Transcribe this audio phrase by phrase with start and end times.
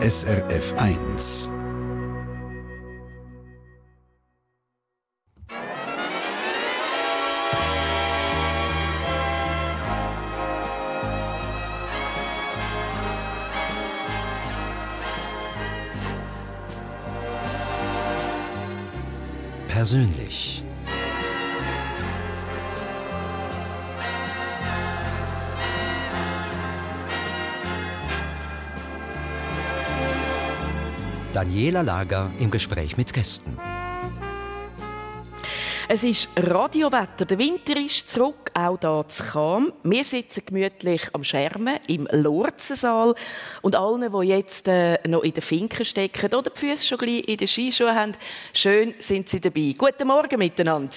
[0.00, 1.52] SRF 1.
[19.66, 20.64] Persönlich.
[31.38, 33.56] Daniela Lager im Gespräch mit Gästen.
[35.88, 37.26] Es ist Radiowetter.
[37.26, 39.72] Der Winter ist zurück, auch hier zu Cham.
[39.84, 43.14] Wir sitzen gemütlich am Schermen im Lorzensaal.
[43.62, 47.28] Und allen, die jetzt äh, noch in den Finken stecken oder die Füße schon gleich
[47.28, 48.12] in den Skischuhen haben,
[48.52, 49.76] schön sind sie dabei.
[49.78, 50.96] Guten Morgen miteinander.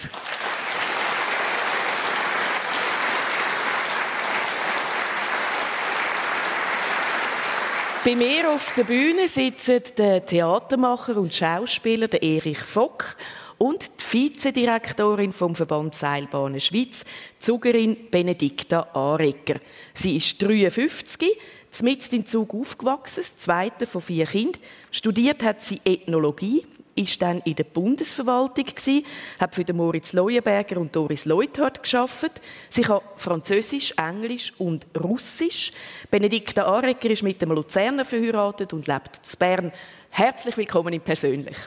[8.03, 13.15] Bei mir auf der Bühne sitzen der Theatermacher und Schauspieler der Erich Fock
[13.59, 17.05] und die Vizedirektorin vom Verband Seilbahnen Schweiz,
[17.37, 19.59] Zugerin Benedikta Arecker.
[19.93, 21.37] Sie ist 53,
[21.83, 24.59] mitten im Zug aufgewachsen, zweite von vier Kindern.
[24.89, 26.65] Studiert hat sie Ethnologie
[27.01, 29.05] ist dann in der Bundesverwaltung gsi,
[29.39, 32.41] hat für Moritz Leuenberger und Doris Leuthard geschafft.
[32.69, 35.71] Sie kann Französisch, Englisch und Russisch.
[36.09, 39.71] Benedikta Arecker ist mit dem Luzerner verheiratet und lebt in Bern.
[40.09, 41.57] Herzlich willkommen in persönlich.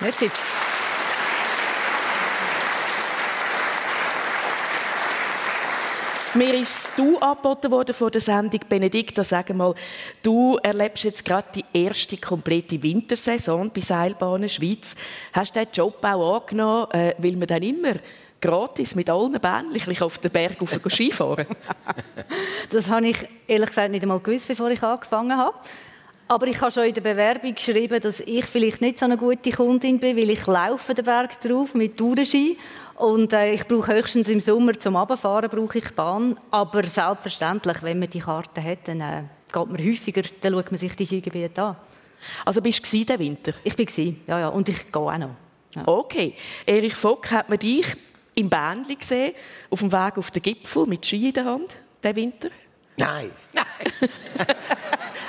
[0.00, 0.30] Merci.
[6.36, 8.60] Mir ist du angeboten worden vor der Sendung.
[8.68, 9.74] Benedikta, sag mal,
[10.22, 14.96] du erlebst jetzt gerade die erste komplette Wintersaison bei Seilbahnen Schweiz.
[15.32, 17.94] Hast du den Job auch angenommen, äh, weil man dann immer
[18.38, 21.46] gratis mit allen Bähnchen auf den Berg auf Skifahren
[22.68, 25.56] Das habe ich ehrlich gesagt nicht einmal gewusst, bevor ich angefangen habe.
[26.28, 29.52] Aber ich habe schon in der Bewerbung geschrieben, dass ich vielleicht nicht so eine gute
[29.52, 32.58] Kundin bin, weil ich laufe den Berg drauf mit Tourenski
[32.96, 36.38] und äh, ich brauche höchstens im Sommer zum Abfahren brauche ich Bahn.
[36.50, 40.78] Aber selbstverständlich, wenn man die Karte hat, dann äh, geht man häufiger, dann schaut man
[40.78, 41.76] sich die Skigebiete an.
[42.44, 43.52] Also bist du den Winter?
[43.64, 45.30] Ich war ja, ja, und ich gehe auch noch.
[45.74, 45.82] Ja.
[45.86, 46.34] Okay.
[46.64, 47.86] Erich Fock, hat man dich
[48.34, 49.34] im Bändli gesehen,
[49.70, 52.48] auf dem Weg auf den Gipfel mit Ski in der Hand, den Winter?
[52.96, 53.64] Nein, nein.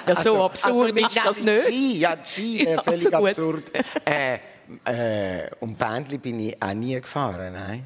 [0.08, 1.64] ja, so also, absurd also, ist das nicht.
[1.66, 3.64] Ski, ja, Ski wäre völlig also absurd.
[4.06, 4.40] Äh,
[4.86, 7.84] äh, und Bändli bin ich auch nie gefahren, nein.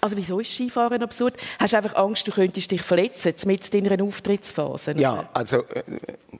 [0.00, 1.34] Also wieso ist Skifahren absurd?
[1.58, 4.92] Hast du einfach Angst, du könntest dich verletzen, mit deiner Auftrittsphase?
[4.92, 5.00] Oder?
[5.00, 5.82] Ja, also äh,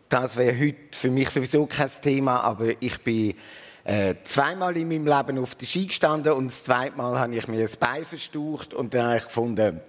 [0.09, 3.35] das wäre heute für mich sowieso kein Thema, aber ich bin
[3.85, 7.49] äh, zweimal in meinem Leben auf der Ski gestanden und das zweite Mal habe ich
[7.49, 9.81] mir das Bein verstaucht und dann habe ich gefunden,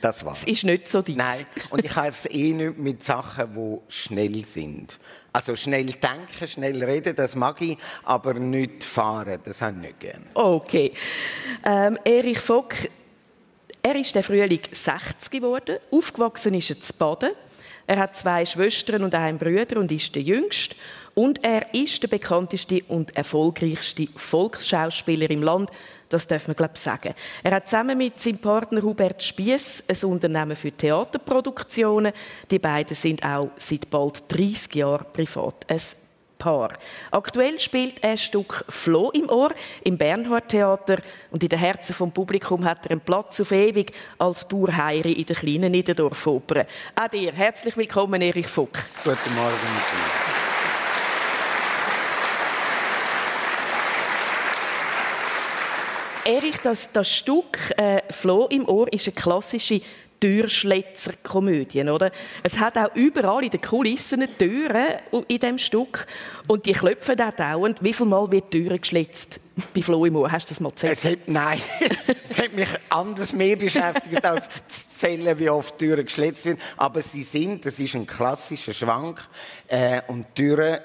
[0.00, 0.42] das war's.
[0.42, 1.16] Es ist nicht so dies.
[1.16, 4.98] Nein, und ich habe es eh nicht mit Sachen, die schnell sind.
[5.32, 10.00] Also schnell denken, schnell reden, das mag ich, aber nicht fahren, das habe ich nicht
[10.00, 10.24] gerne.
[10.34, 10.92] Okay.
[11.64, 12.74] Ähm, Erich Fock,
[13.82, 17.30] er ist der Frühling 60 geworden, aufgewachsen ist er zu Baden.
[17.86, 20.76] Er hat zwei Schwestern und einen Bruder und ist der Jüngste.
[21.14, 25.70] Und er ist der bekannteste und erfolgreichste Volksschauspieler im Land.
[26.08, 27.14] Das darf man, glaube ich, sagen.
[27.42, 32.12] Er hat zusammen mit seinem Partner Hubert Spiess ein Unternehmen für Theaterproduktionen.
[32.50, 35.80] Die beiden sind auch seit bald 30 Jahren privat ein
[36.40, 36.70] Paar.
[37.10, 39.50] Aktuell spielt er ein Stück Floh im Ohr
[39.84, 40.96] im Bernhard Theater
[41.30, 45.12] und in den Herzen vom Publikum hat er einen Platz auf ewig als Bauer Heiri
[45.12, 46.66] in der kleinen Niederdorfoper.
[46.96, 48.78] Auch dir herzlich willkommen, Erich Fuck.
[49.04, 50.29] Guten Morgen.
[56.30, 59.80] Erich, das, das Stück äh, «Floh im Ohr» ist eine klassische
[60.20, 62.12] Türschletzer-Komödie, oder?
[62.44, 64.86] Es hat auch überall in den Kulissen Türen
[65.26, 66.06] in dem Stück
[66.46, 67.82] und die klopfen auch dauernd.
[67.82, 69.40] Wie viel Mal wird die Tür geschlitzt
[69.74, 70.30] bei Flo im Ohr?
[70.30, 70.98] Hast du das mal gezählt?
[70.98, 71.60] Es hat, nein,
[72.22, 76.60] es hat mich anders mehr beschäftigt, als zu zählen, wie oft Türen geschlitzt werden.
[76.76, 79.20] Aber sie sind, das ist ein klassischer Schwank
[79.66, 80.78] äh, und Türen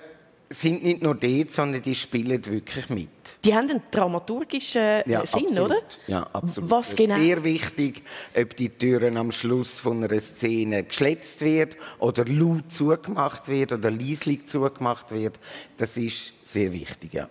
[0.49, 3.09] sind nicht nur dort, sondern die spielen wirklich mit.
[3.43, 5.71] Die haben einen dramaturgischen ja, Sinn, absolut.
[5.71, 5.81] oder?
[6.07, 6.69] Ja, absolut.
[6.69, 7.17] Was genau?
[7.17, 8.03] Sehr wichtig,
[8.39, 13.89] ob die Türen am Schluss von einer Szene geschletzt wird oder laut zugemacht wird oder
[13.91, 15.39] leislich zugemacht wird.
[15.77, 17.27] Das ist sehr wichtig, ja.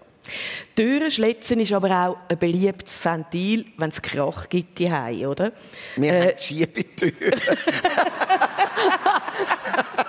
[0.74, 4.88] Türen schletzen ist aber auch ein beliebtes Ventil, wenn es Krach gibt, die
[5.26, 5.52] oder?
[5.96, 7.12] Wir äh, haben Schiebetüren.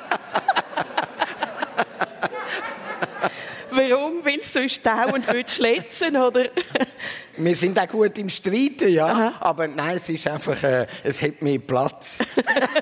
[3.76, 4.24] Warum?
[4.24, 6.46] Wenn es sonst dauernd schletzen oder?
[7.38, 9.08] Wir sind auch gut im Streiten, ja.
[9.08, 9.34] Aha.
[9.42, 12.20] Aber nein, es ist einfach, äh, es hat mehr Platz.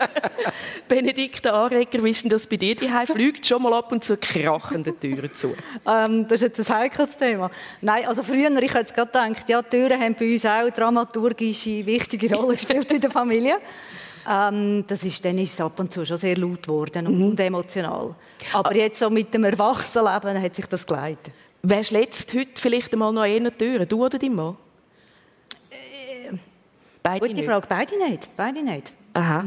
[0.88, 3.08] Benedikt Anreger, wie ist denn das bei dir daheim?
[3.08, 5.56] Fliegt schon mal ab und zu krachende Türen zu?
[5.88, 7.50] Ähm, das ist jetzt ein heikles Thema.
[7.82, 11.86] Nein, also früher, ich hätte gerade gedacht, ja, die Türen haben bei uns auch dramaturgische,
[11.86, 13.56] wichtige Rolle gespielt in der Familie.
[14.30, 17.26] Ähm, das ist, dann ist es ab und zu schon sehr laut geworden und, mhm.
[17.30, 18.16] und emotional.
[18.54, 21.34] Aber jetzt so mit dem Erwachsenenleben hat sich das geleitet.
[21.62, 23.88] Wer schlägt heute vielleicht einmal noch eine Türen?
[23.88, 24.58] Du oder dein Mann?
[25.70, 26.36] Äh,
[27.02, 27.46] Beide Gute nicht.
[27.46, 27.68] Frage.
[27.68, 28.30] Beide nicht.
[28.36, 28.94] Beide nicht.
[29.16, 29.46] Aha.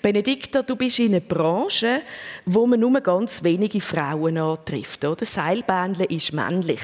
[0.00, 2.02] Benedikta, du bist in einer Branche,
[2.46, 5.04] wo man nur ganz wenige Frauen antrifft.
[5.04, 5.26] Oder?
[5.26, 6.80] Seilbändle ist männlich.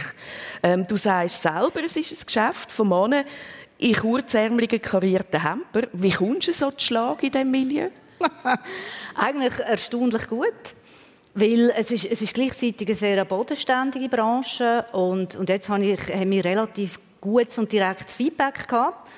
[0.62, 3.24] Ähm, du sagst selber, es ist ein Geschäft von Männern
[3.78, 5.88] in kurzärmeligen, karierten Hemper.
[5.92, 7.88] Wie kommst du so zu Schlag in diesem Milieu?
[9.14, 10.74] Eigentlich erstaunlich gut.
[11.34, 16.00] Weil es ist, es ist gleichzeitig eine sehr bodenständige Branche und, und jetzt habe ich,
[16.12, 19.08] haben wir relativ gutes und direktes Feedback gehabt.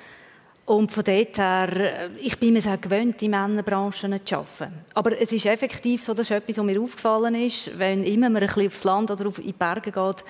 [0.65, 4.85] Und von dort her, ich bin mir sehr gewöhnt, in Männerbranchen zu arbeiten.
[4.93, 8.43] Aber es ist effektiv so, das ist etwas, was mir aufgefallen ist, wenn immer man
[8.43, 10.23] ein bisschen aufs Land oder in die Berge geht,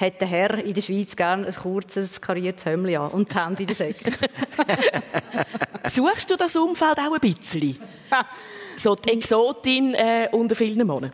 [0.00, 3.62] hat der Herr in der Schweiz gerne ein kurzes, kariertes Hemd an und die Hände
[3.62, 4.14] in den Säcken.
[5.88, 7.78] Suchst du das Umfeld auch ein bisschen?
[8.76, 11.12] so die Exotin äh, unter vielen Männern?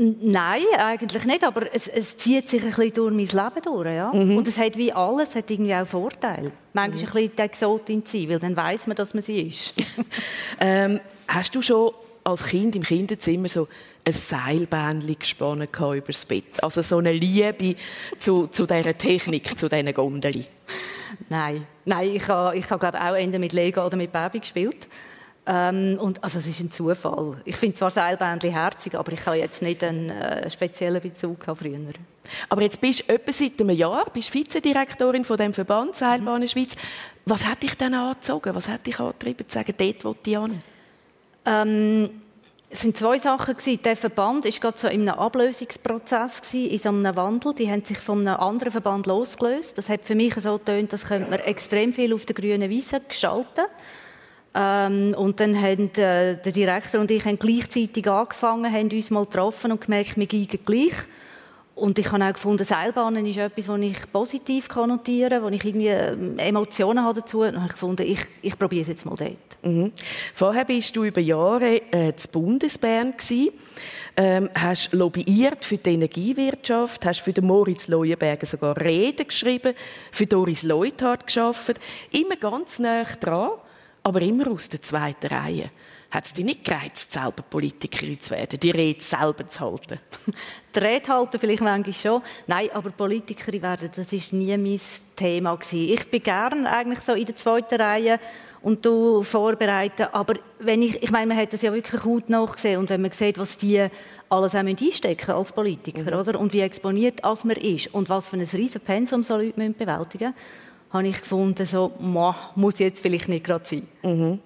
[0.00, 3.94] Nein, eigentlich nicht, aber es, es, zieht sich ein bisschen durch mein Leben durch.
[3.94, 4.12] Ja?
[4.12, 4.36] Mhm.
[4.36, 6.52] Und es hat wie alles hat irgendwie auch Vorteile.
[6.72, 7.06] Manchmal mhm.
[7.08, 9.74] ein bisschen die Exotin zu sein, weil dann weiß man, dass man sie ist.
[10.60, 11.90] ähm, hast du schon
[12.22, 13.66] als Kind im Kinderzimmer so
[14.08, 16.62] ein Seilbähnchen gespannt über das Bett?
[16.62, 17.76] Also so eine Liebe
[18.18, 20.46] zu, zu dieser Technik, zu diesen Gondeln?
[21.28, 24.88] Nein, Nein ich habe, ich habe glaube auch Ende mit Lego oder mit Baby gespielt.
[25.46, 27.40] Ähm, und, also es ist ein Zufall.
[27.46, 31.78] Ich finde zwar Seilbändchen herzig, aber ich habe jetzt nicht einen äh, speziellen Bezug früher.
[32.50, 36.48] Aber jetzt bist du etwa seit einem Jahr bist Vizedirektorin von dem Verband Seilbahn mhm.
[36.48, 36.76] Schweiz.
[37.24, 38.54] Was hat dich denn angezogen?
[38.54, 40.62] Was hat dich angetrieben, zu sagen, dort will ich an?
[41.46, 42.10] Ähm,
[42.70, 43.80] es sind zwei Sachen gewesen.
[43.82, 47.54] Der Verband ist gerade so in einem Ablösungsprozess gewesen, in so einem Wandel.
[47.54, 49.78] Die haben sich von einem anderen Verband losgelöst.
[49.78, 53.00] Das hat für mich so getönt, das könnte man extrem viel auf der grünen Wiese
[53.00, 53.64] gestalten.
[54.54, 59.24] Ähm, und dann haben äh, der Direktor und ich haben gleichzeitig angefangen, haben uns mal
[59.24, 60.94] getroffen und gemerkt, wir gehen gleich.
[61.78, 65.88] Und ich habe auch gefunden, Seilbahnen ist etwas, das ich positiv konnotiere, wo ich irgendwie
[65.88, 67.40] ähm, Emotionen habe dazu.
[67.42, 69.32] Und habe gefunden, ich, ich probiere es jetzt mal dort.
[69.62, 69.92] Mhm.
[70.34, 73.14] Vorher bist du über Jahre äh, zu Bundesbern.
[74.16, 79.74] Ähm, hast lobbyiert für die Energiewirtschaft, hast für den Moritz Leuenberger sogar Reden geschrieben,
[80.10, 81.78] für Doris Leuthard geschafft,
[82.10, 83.50] immer ganz nah dran
[84.08, 85.70] aber immer aus der zweiten Reihe.
[86.10, 90.00] Hat es dich nicht gereizt, selber Politikerin zu werden, die Rede selber zu halten?
[90.74, 92.22] die Rede halten vielleicht manchmal schon.
[92.46, 94.80] Nein, aber Politikerin werden, das war nie mein
[95.14, 95.54] Thema.
[95.54, 95.92] Gewesen.
[95.92, 98.18] Ich bin gerne eigentlich so in der zweiten Reihe
[98.62, 100.06] und du vorbereiten.
[100.12, 103.10] Aber wenn ich, ich meine, man hat das ja wirklich gut nachgesehen und wenn man
[103.10, 103.86] sieht, was die
[104.30, 106.20] alles auch einstecken als Politiker, mhm.
[106.20, 106.40] oder?
[106.40, 110.28] Und wie exponiert als man ist und was für ein riesen Pensum so Leute bewältigen
[110.28, 110.34] müssen,
[110.90, 111.92] habe ich gefunden, so,
[112.54, 113.86] muss jetzt vielleicht nicht gerade sein.
[114.02, 114.38] Mhm.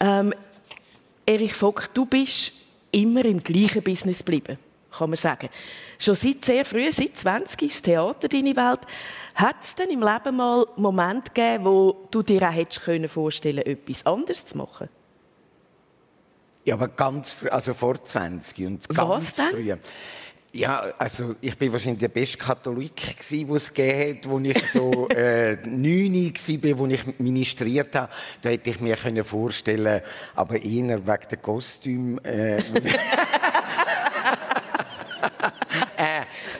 [0.00, 0.32] Ähm,
[1.26, 2.52] Erich Vogt, du bist
[2.90, 4.58] immer im gleichen Business geblieben,
[4.90, 5.48] kann man sagen.
[5.98, 8.80] Schon seit sehr früh, seit 20 ist Theater deine Welt.
[9.34, 13.78] Hat es denn im Leben mal Momente gegeben, wo du dir auch hättest vorstellen können,
[13.78, 14.88] etwas anderes zu machen?
[16.64, 19.50] Ja, aber ganz früh, also vor 20 und ganz Was denn?
[19.50, 19.76] früh.
[20.56, 24.70] Ja, also ich bin wahrscheinlich der beste Katholik gsi, wo es gegeben hat, wo ich
[24.70, 28.12] so äh, neun war, wo ich ministriert habe.
[28.40, 30.00] Da hätte ich mir können vorstellen,
[30.36, 32.20] aber eher wegen der Kostüm.
[32.22, 32.62] Äh,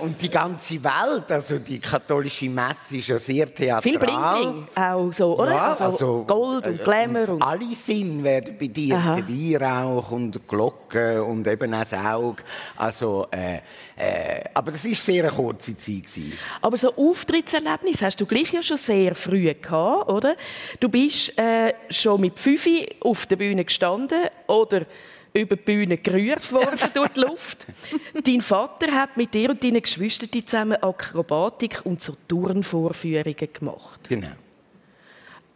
[0.05, 3.83] und die ganze Welt, also die katholische Messe ist ja sehr theatral.
[3.83, 5.51] Viel Bling Bling auch so, oder?
[5.51, 7.29] Ja, also, also, Gold und äh, Glamour.
[7.31, 8.97] Und, alle Sinn werden bei dir.
[8.97, 9.17] Aha.
[9.17, 12.43] Der Weihrauch und die Glocke und eben auch das Auge.
[12.77, 13.57] Also, äh,
[13.97, 16.05] äh, aber das war sehr eine kurze Zeit.
[16.05, 16.33] Gewesen.
[16.61, 20.37] Aber so Auftrittserlebnis hast du gleich ja schon sehr früh gehabt, oder?
[20.81, 22.67] Du bist äh, schon mit fünf
[23.01, 24.87] auf der Bühne gestanden, oder?
[25.35, 27.67] Über die Bühne gerührt worden durch die Luft.
[28.25, 34.01] Dein Vater hat mit dir und deinen Geschwistern zusammen Akrobatik und so Turnvorführungen gemacht.
[34.09, 34.29] Genau.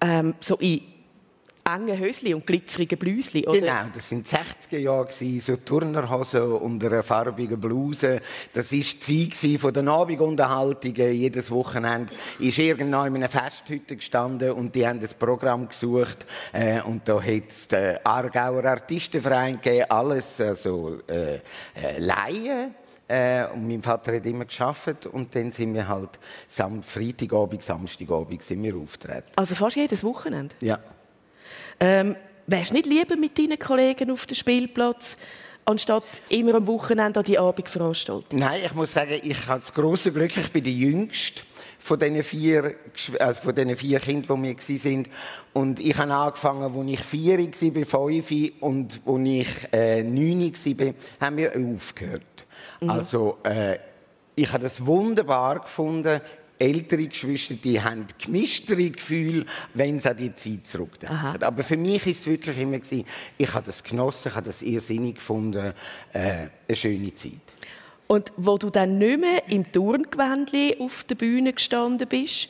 [0.01, 0.81] Ähm, so in
[1.75, 3.61] engen Hösli und glitzerigen Blüsli, oder?
[3.61, 8.21] Genau, das sind 60er Jahre so Turnerhosen und eine farbige Bluse.
[8.53, 11.13] Das ist die Zeit von den Abendunterhaltungen.
[11.13, 16.81] Jedes Wochenende ist irgendwann in einer Festhütte gestanden und die haben das Programm gesucht äh,
[16.83, 21.37] und da hat es den Aargauer Artistenverein gegeben, alles also äh,
[21.75, 22.75] äh, Laien
[23.11, 26.11] Äh, und mein Vater hat immer geschafft und dann sind wir halt
[26.47, 29.31] Sam Freitagabend, Samstagabend sind wir auftreten.
[29.35, 30.55] Also fast jedes Wochenende?
[30.61, 30.79] Ja.
[31.81, 35.17] Ähm, wärst du nicht lieber mit deinen Kollegen auf dem Spielplatz,
[35.65, 38.39] anstatt immer am Wochenende an die Abendveranstaltung?
[38.39, 41.43] Nein, ich muss sagen, ich habe das große Glück, ich bin der Jüngste
[41.79, 42.75] von diesen vier,
[43.19, 45.09] also von diesen vier Kindern, die wir sind.
[45.53, 50.95] Und ich habe angefangen, als ich vier war, fünf und als ich äh, neun war,
[51.21, 52.23] haben wir aufgehört.
[52.81, 52.91] Mhm.
[52.91, 53.79] Also, äh,
[54.35, 56.21] ich habe das wunderbar gefunden.
[56.59, 61.43] Ältere Geschwister, die haben gemischtere Gefühle, wenn sie an die Zeit zurückdenken.
[61.43, 63.05] Aber für mich ist es wirklich immer gewesen,
[63.37, 65.73] ich habe das genossen, ich habe das irrsinnig gefunden,
[66.13, 67.41] äh, eine schöne Zeit.
[68.09, 72.49] Und wo du dann nicht mehr im Turngewändli auf der Bühne gestanden bist,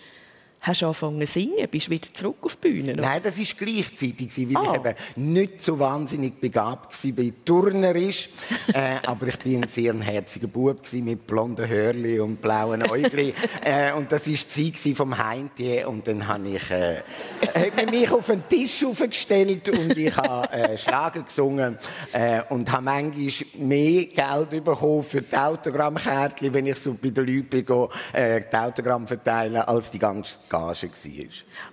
[0.61, 2.93] hast du angefangen zu singen, bist wieder zurück auf die Bühne?
[2.93, 3.03] Oder?
[3.03, 4.73] Nein, das war gleichzeitig, weil ah.
[4.73, 8.29] ich eben nicht so wahnsinnig begabt war bei Turnerisch.
[8.75, 13.35] äh, aber ich war ein sehr herziger Bub mit blonden Hörli und blauen Äugli.
[13.65, 15.89] äh, und das war die Zeit vom Heintje.
[15.89, 17.03] Und dann habe ich äh,
[17.43, 21.79] hab mich auf den Tisch aufgestellt und ich habe äh, Schlager gesungen
[22.13, 27.27] äh, und habe manchmal mehr Geld bekommen für die Autogrammkärtchen, wenn ich so bei den
[27.27, 31.25] Leuten bin, äh, die Autogramm verteilen, als die ganze Gage war.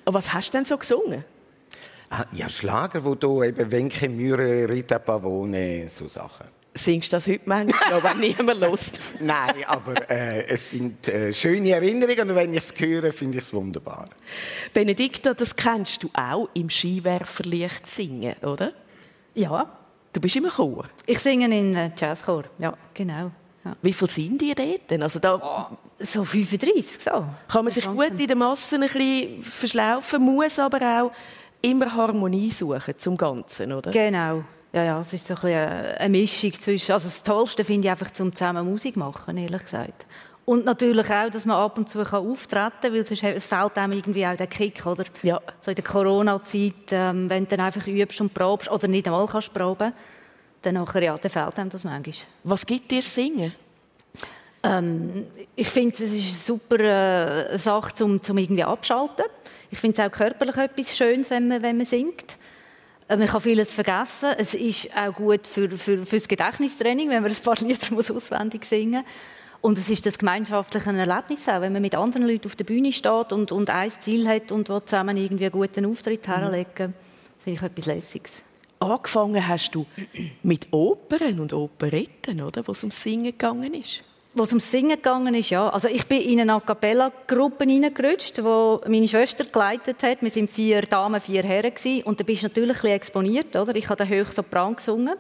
[0.06, 1.24] Und was hast du denn so gesungen?
[2.10, 6.46] Ah, ja, Schlager, wo du eben «Wenke Müre, Rita Pavone», so Sachen.
[6.78, 9.00] Singst du das heute manchmal, wenn niemand lust?
[9.22, 13.46] Nein, aber äh, es sind äh, schöne Erinnerungen und wenn ich es höre, finde ich
[13.46, 14.10] es wunderbar.
[14.74, 18.74] Benedikta, das kennst du auch im Skiwerferlicht singen, oder?
[19.34, 19.80] Ja.
[20.12, 20.86] Du bist im Chor?
[21.06, 23.32] Ich singe in äh, Jazzchor, ja, genau.
[23.64, 23.76] Ja.
[23.82, 25.02] Wie viele sind ihr dort?
[25.02, 25.36] Also da
[25.72, 27.26] oh, so 35, so.
[27.48, 31.12] Kann man sich gut in der Masse ein bisschen verschlaufen, muss aber auch
[31.62, 33.92] immer Harmonie suchen zum Ganzen, oder?
[33.92, 34.44] Genau.
[34.74, 36.92] Ja, ja, es ist so ein bisschen eine Mischung zwischen...
[36.92, 40.06] Also das Tollste finde ich einfach, zum zusammen Musik machen, ehrlich gesagt.
[40.44, 43.94] Und natürlich auch, dass man ab und zu auftreten kann, weil sonst es fehlt einem
[43.94, 45.06] irgendwie auch der Kick, oder?
[45.24, 45.42] Ja.
[45.62, 49.26] So in der Corona-Zeit, ähm, wenn du dann einfach übst und probst, oder nicht einmal
[49.26, 49.92] kannst proben,
[50.62, 52.16] dann, nachher, ja, dann fehlt einem das manchmal.
[52.44, 53.54] Was gibt dir Singen?
[54.66, 59.26] Ähm, ich finde, es ist eine super äh, Sache, um, um irgendwie abschalten.
[59.70, 62.38] Ich finde es auch körperlich etwas Schönes, wenn man, wenn man singt.
[63.08, 64.30] Äh, man kann vieles vergessen.
[64.38, 68.10] Es ist auch gut für, für, für das Gedächtnistraining, wenn man ein paar Lieder muss
[68.10, 69.62] auswendig singen muss.
[69.62, 72.92] Und es ist das gemeinschaftliche Erlebnis auch, wenn man mit anderen Leuten auf der Bühne
[72.92, 76.32] steht und, und ein Ziel hat und zusammen irgendwie einen guten Auftritt mhm.
[76.32, 76.94] herlegen.
[77.44, 78.44] Finde ich etwas Lässiges
[78.78, 79.86] angefangen hast du
[80.44, 84.04] mit Opern und Operetten, oder, wo es ums Singen gegangen ist.
[84.38, 85.70] Wo es ums Singen gegangen ist, ja.
[85.70, 90.22] Also ich bin in eine A Cappella-Gruppe hineingerutscht, die meine Schwester geleitet hat.
[90.22, 92.04] Wir waren vier Damen, vier Herren gewesen.
[92.04, 93.74] und da bist du natürlich ein bisschen exponiert, oder?
[93.76, 95.16] Ich habe den Höchsopran gesungen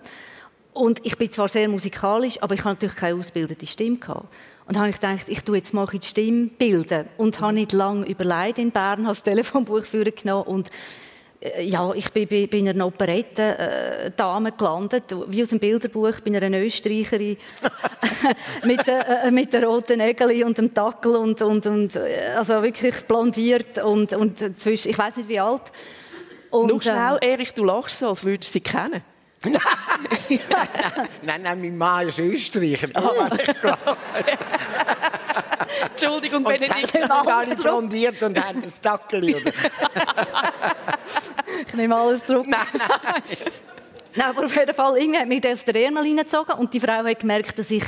[0.73, 4.27] und ich bin zwar sehr musikalisch, aber ich habe natürlich keine ausgebildete Stimme gehabt.
[4.67, 8.05] Und habe ich gedacht, ich tue jetzt mal die Stimme bilden und habe nicht lange
[8.05, 10.71] überlegt in Bern, habe das Telefonbuch genommen und
[11.61, 16.59] ja, ich bin bei, bei einer Operette-Dame äh, gelandet, wie aus dem Bilderbuch, bei einer
[16.59, 17.37] Österreicherin
[18.63, 22.95] mit, äh, mit den roten Nägeln und dem Dackel und, und, und äh, also wirklich
[23.05, 25.71] blondiert und, und zwischen, ich weiß nicht wie alt.
[26.49, 29.01] Und, Nur schnell, Erich, du lachst so, als würdest du sie kennen.
[31.21, 32.87] nein, nein, mein Mann ist Österreicher.
[36.01, 36.95] Entschuldigung, und Benedikt.
[36.95, 39.23] Ich habe gar nicht blondiert und hat ein Dackel.
[41.67, 42.45] ich nehme alles zurück.
[42.47, 42.87] Nein, nein.
[44.15, 47.03] nein, aber auf jeden Fall, irgendwie hat mich das der Ärmel reingezogen und die Frau
[47.03, 47.85] hat gemerkt, dass ich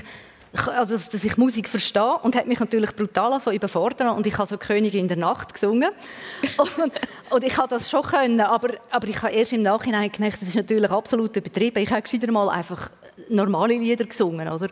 [0.53, 4.57] also, dass ich Musik verstehe und hat mich natürlich brutal überfordert und ich habe so
[4.57, 5.89] Königin in der Nacht gesungen
[6.57, 6.91] und,
[7.29, 10.47] und ich habe das schon können, aber, aber ich habe erst im Nachhinein gemerkt, das
[10.47, 11.79] ist natürlich absolut übertrieben.
[11.79, 12.89] Ich habe wieder mal einfach
[13.29, 14.69] normale Lieder gesungen, oder?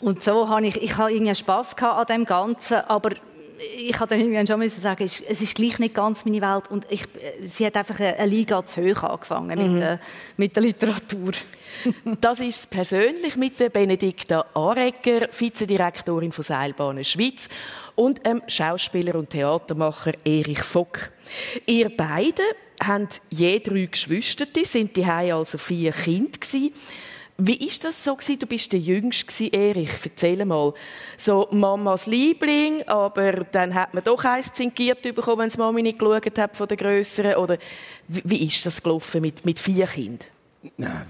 [0.00, 3.10] Und so habe ich, ich habe irgendwie Spass an dem Ganzen, aber
[3.76, 6.86] ich habe dann irgendwann schon müssen sagen, es ist gleich nicht ganz meine Welt und
[6.90, 7.04] ich,
[7.44, 9.80] sie hat einfach eine Liga zu hoch angefangen mit, mhm.
[9.80, 10.00] der,
[10.36, 11.32] mit der Literatur.
[12.20, 17.48] das ist persönlich mit der Benedikta Aregger, Vizedirektorin von Seilbahnen Schweiz
[17.94, 21.12] und dem Schauspieler und Theatermacher Erich Fock.
[21.66, 22.42] Ihr beide
[22.84, 26.72] habt je drei Geschwister, sind die also vier Kinder gewesen.
[27.36, 28.38] Wie ist das so gewesen?
[28.38, 29.90] Du bist der Jüngste Erich.
[30.04, 30.72] Erzähl mal.
[31.16, 35.98] So Mamas Liebling, aber dann hat man doch eins zinkiert bekommen, wenn es Mami nicht
[35.98, 37.34] geschaut hat von der Größeren.
[37.34, 37.58] Oder
[38.06, 40.28] wie, wie ist das gelaufen mit, mit vier Kindern?
[40.76, 41.06] Na,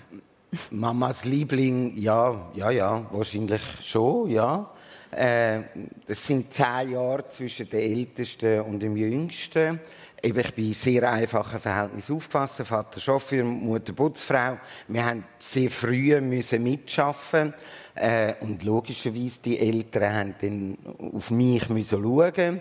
[0.71, 4.71] Mamas Liebling, ja, ja, ja, wahrscheinlich schon, ja.
[5.11, 5.61] Äh,
[6.07, 9.78] das sind zehn Jahre zwischen dem Ältesten und dem Jüngsten.
[10.25, 12.64] Eben, ich bin in sehr einfachen Verhältnissen aufgewachsen.
[12.64, 14.59] Vater Chauffeur, Mutter Putzfrau.
[14.88, 17.54] Wir haben sehr früh müssen mitschaffen
[17.95, 20.78] äh, und logischerweise die Eltern haben dann
[21.14, 22.61] auf mich müssen schauen.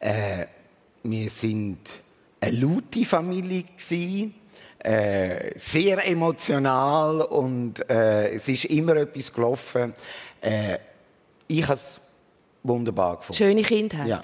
[0.00, 0.46] Äh,
[1.02, 1.78] wir sind
[2.40, 4.34] eine laute Familie gewesen,
[4.78, 9.94] äh, sehr emotional und äh, es ist immer etwas gelaufen.
[10.40, 10.78] Äh,
[11.46, 12.00] ich habe es
[12.62, 13.38] wunderbar gefunden.
[13.38, 14.08] Schöne Kindheit.
[14.08, 14.22] Ja.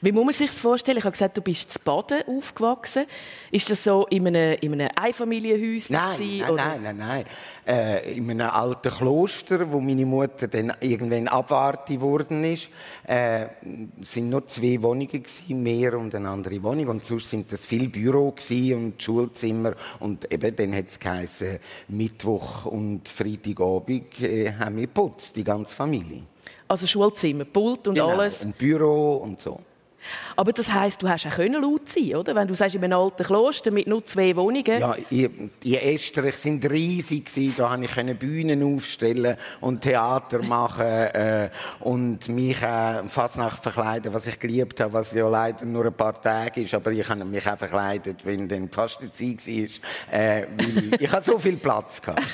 [0.00, 0.98] Wie muss man sich das vorstellen?
[0.98, 3.04] Ich habe gesagt, du bist zu Baden aufgewachsen.
[3.50, 5.90] Ist das so in einem, in einem Einfamilienhaus?
[5.90, 6.64] Nein, gewesen, nein, oder?
[6.64, 7.24] nein, nein, nein.
[7.66, 12.68] Äh, in einem alten Kloster, wo meine Mutter dann irgendwann abwartet worden ist,
[13.06, 13.46] äh,
[14.00, 16.88] sind nur zwei Wohnungen gewesen, mehr und eine andere Wohnung.
[16.88, 19.74] Und sonst sind das viel Büro gewesen und Schulzimmer.
[20.00, 21.58] Und eben dann hat es geheißen,
[21.88, 26.22] Mittwoch und Freitagabend äh, haben wir geputzt, die ganze Familie.
[26.70, 28.44] Also Schulzimmer, Pult und Genau, alles.
[28.44, 29.58] Und Büro und so.
[30.36, 32.34] Aber das heisst, du hast auch können laut sein, oder?
[32.34, 34.80] Wenn du sagst, in einem alten Kloster mit nur zwei Wohnungen.
[34.80, 37.30] Ja, die Estrich sind riesig.
[37.56, 44.12] Da konnte ich Bühnen aufstellen und Theater machen äh, und mich äh, fast nach verkleiden,
[44.12, 46.74] was ich geliebt habe, was ja leider nur ein paar Tage ist.
[46.74, 49.40] Aber ich habe mich auch verkleidet, wenn dann die Fastenzeit
[50.10, 50.46] war, äh,
[50.98, 52.22] ich hatte so viel Platz gehabt.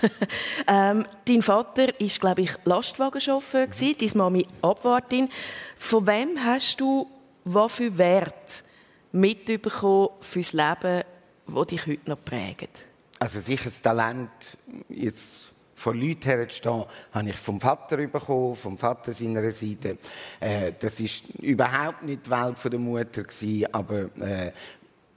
[0.68, 5.28] Ähm, dein Vater war, glaube ich, Lastwagenchauffeur, gewesen, deine Mami Abwartin.
[5.76, 7.06] Von wem hast du
[7.46, 8.64] was für Wert
[9.12, 11.02] mitbekommen fürs Leben,
[11.46, 12.82] wo dich heute noch prägt?
[13.18, 19.12] Also sicher das Talent, jetzt vor Leuten herzustehen, habe ich vom Vater bekommen, vom Vater
[19.12, 19.98] seiner Seite.
[20.40, 24.52] Äh, das ist überhaupt nicht die Welt von der Mutter gewesen, aber äh,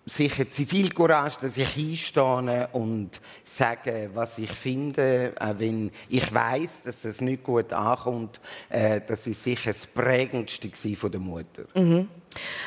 [0.05, 7.03] sicher Zivilcourage, dass ich einstehe und sage, was ich finde, auch wenn ich weiß, dass
[7.03, 8.41] das nicht gut ankommt.
[8.69, 11.63] Äh, das ist sicher das prägendste von der Mutter.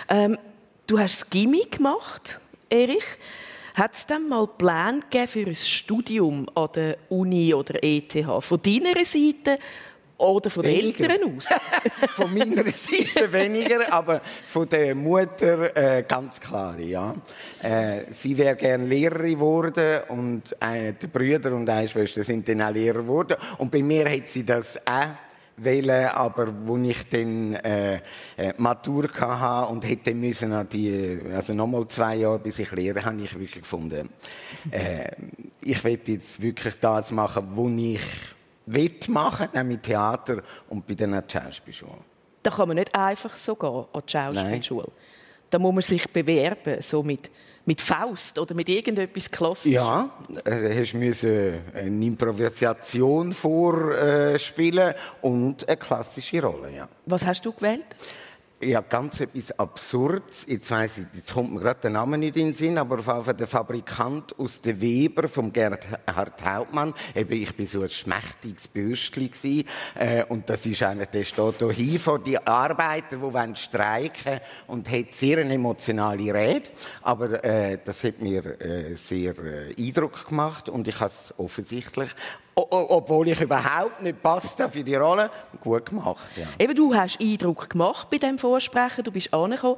[0.09, 0.39] Ähm,
[0.87, 3.05] du hast das Gimmi gemacht, Erich.
[3.75, 8.12] Hat es dann mal Pläne für ein Studium an der Uni oder ETH?
[8.41, 9.59] Von deiner Seite
[10.23, 11.11] oder von den Weniger.
[11.11, 11.49] Eltern aus?
[12.14, 17.14] von meiner Seite weniger, aber von der Mutter äh, ganz klar, ja.
[17.62, 22.62] Äh, sie wäre gern Lehrerin geworden und äh, die Brüder und eine Schwester sind dann
[22.62, 23.37] auch Lehrer geworden.
[23.59, 25.11] Und bei mir hat sie das auch
[25.57, 27.97] wählen, aber wo ich dann äh,
[28.37, 33.05] äh, Matur hatte und hätte müssen an die, also nochmal zwei Jahre, bis ich lehre,
[33.05, 34.09] habe ich wirklich gefunden,
[34.70, 35.11] äh,
[35.62, 38.01] ich will jetzt wirklich das machen, wo ich
[38.66, 41.98] will machen, nämlich Theater und bei der Schauspielschule.
[42.42, 44.88] Da kann man nicht einfach so gehen an die Schauspielschule.
[45.51, 47.31] Da muss man sich bewerben, so mit,
[47.66, 49.72] mit Faust oder mit irgendetwas Klassisches.
[49.72, 50.11] Ja,
[50.44, 56.88] äh, hast müssen eine Improvisation vorspielen und eine klassische Rolle, ja.
[57.07, 57.85] Was hast du gewählt?
[58.64, 60.46] Ja, ganz etwas Absurdes.
[60.48, 63.09] Jetzt weiss ich, jetzt kommt mir gerade der Name nicht in den Sinn, aber auf
[63.09, 65.85] jeden Fall der Fabrikant aus der Weber vom Gerhard
[66.44, 66.94] Hauptmann.
[67.12, 71.72] Eben, ich bin so ein schmächtiges Bürstli gsi, äh, und das ist eigentlich, der steht
[71.72, 76.70] hier vor die Arbeiter, die wollen streiken und hat sehr eine emotionale Rede.
[77.03, 82.11] Aber äh, das hat mir äh, sehr äh, Eindruck gemacht und ich habe es offensichtlich,
[82.55, 85.31] o obwohl ich überhaupt nicht passte für die Rolle,
[85.62, 86.25] gut gemacht.
[86.37, 86.48] Ja.
[86.59, 89.77] Eben, du hast Eindruck gemacht bei dem Vorsprechen, du bist angekommen.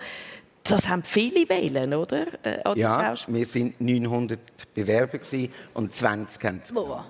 [0.65, 2.27] Das haben viele wählen, oder?
[2.43, 4.41] Äh, Ja, wir sind 900
[4.75, 5.19] Bewerber
[5.75, 7.05] und 20 haben es Wow.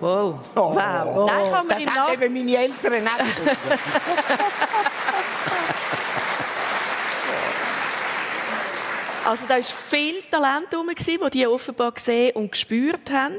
[0.00, 0.38] Wow.
[0.54, 1.30] wow.
[1.30, 3.56] Nein, kann man Das haben Nach eben meine Eltern auch gewusst.
[9.24, 13.38] Also da war viel Talent herum, das die offenbar gesehen und gespürt haben.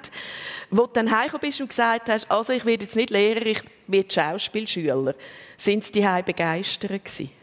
[0.71, 3.61] Wo du dann heimgekommen bist und gesagt hast, also ich werde jetzt nicht Lehrer, ich
[3.87, 5.13] werde Schauspielschüler.
[5.57, 7.42] Sind sie die begeistert gewesen?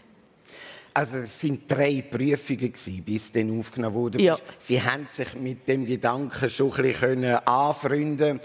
[0.93, 4.23] Also es sind drei Prüfungen gewesen, bis dann aufgenommen wurde.
[4.23, 4.37] Ja.
[4.59, 8.41] Sie haben sich mit dem Gedanken schon ein bisschen können anfreunden.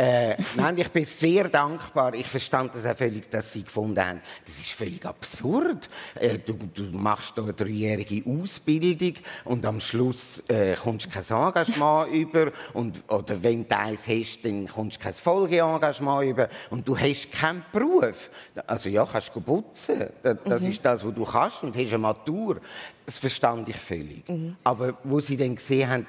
[0.00, 2.14] Äh, nein, ich bin sehr dankbar.
[2.14, 5.90] Ich verstand das auch völlig, dass Sie gefunden haben, das ist völlig absurd.
[6.14, 9.12] Äh, du, du machst da eine dreijährige Ausbildung
[9.44, 14.42] und am Schluss äh, kommst du kein Engagement über und oder wenn du eins hast,
[14.42, 18.30] dann kommst du kein Folgeengagement über und du hast keinen Beruf.
[18.66, 20.06] Also ja, kannst du putzen.
[20.22, 22.58] Das, das ist das, was du kannst und hast eine Matur.
[23.04, 24.24] Das verstand ich völlig.
[24.64, 26.06] Aber wo sie dann gesehen haben,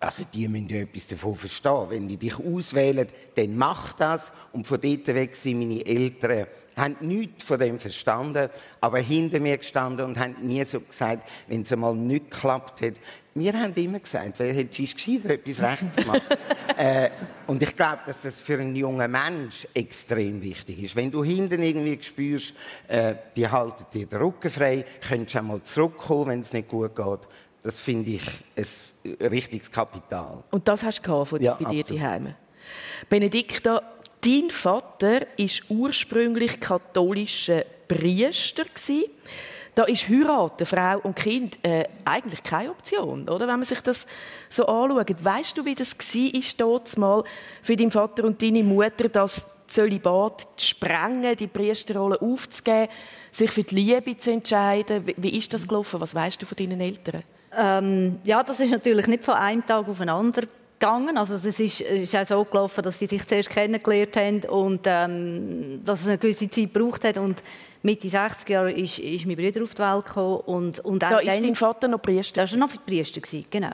[0.00, 1.86] also die müssen ja etwas davon verstehen.
[1.88, 4.32] Wenn die dich auswählen, dann mach das.
[4.52, 8.48] Und von dort weg sind meine Eltern, haben nichts von dem verstanden,
[8.80, 12.94] aber hinter mir gestanden und haben nie so gesagt, wenn es einmal nicht geklappt hat.
[13.34, 16.22] Wir haben immer gesagt, wer hätte gescheiter etwas rechts gemacht.
[16.76, 17.10] äh,
[17.46, 20.96] und ich glaube, dass das für einen jungen Mensch extrem wichtig ist.
[20.96, 22.54] Wenn du hinten irgendwie spürst,
[22.88, 26.96] äh, die halten dir den Rücken frei, könntest du einmal zurückkommen, wenn es nicht gut
[26.96, 27.20] geht,
[27.62, 28.22] Das finde ich
[28.56, 30.44] ein richtiges Kapital.
[30.50, 32.02] Und das hast du von Ja, bei dir absolut.
[32.02, 32.34] daheim.
[33.08, 33.82] Benedikta,
[34.20, 38.64] dein Vater ist ursprünglich katholischer Priester.
[39.74, 43.46] Da ist heiraten, Frau und Kind äh, eigentlich keine Option, oder?
[43.46, 44.06] Wenn man sich das
[44.48, 47.22] so anschaut, weißt du, wie das war, dort mal
[47.62, 52.88] für deinen Vater und deine Mutter, das Zölibat zu sprengen, die Priesterrolle aufzugeben,
[53.30, 55.06] sich für die Liebe zu entscheiden?
[55.06, 56.00] Wie, wie ist das gelaufen?
[56.00, 57.22] Was weißt du von deinen Eltern?
[57.56, 61.16] Ähm, ja, das ist natürlich nicht von einem Tag auf den anderen gegangen.
[61.18, 65.80] Also es ist, ist auch so gelaufen, dass sie sich zuerst kennengelernt haben und ähm,
[65.84, 67.18] dass es eine gewisse Zeit gebraucht hat.
[67.18, 67.42] Und
[67.82, 70.40] Mitte 60 Jahre ist, ist mein Bruder auf die Welt gekommen.
[70.46, 72.42] Und, und Da ist dann- dein Vater noch Priester.
[72.42, 73.72] das war noch Priester, gewesen, genau.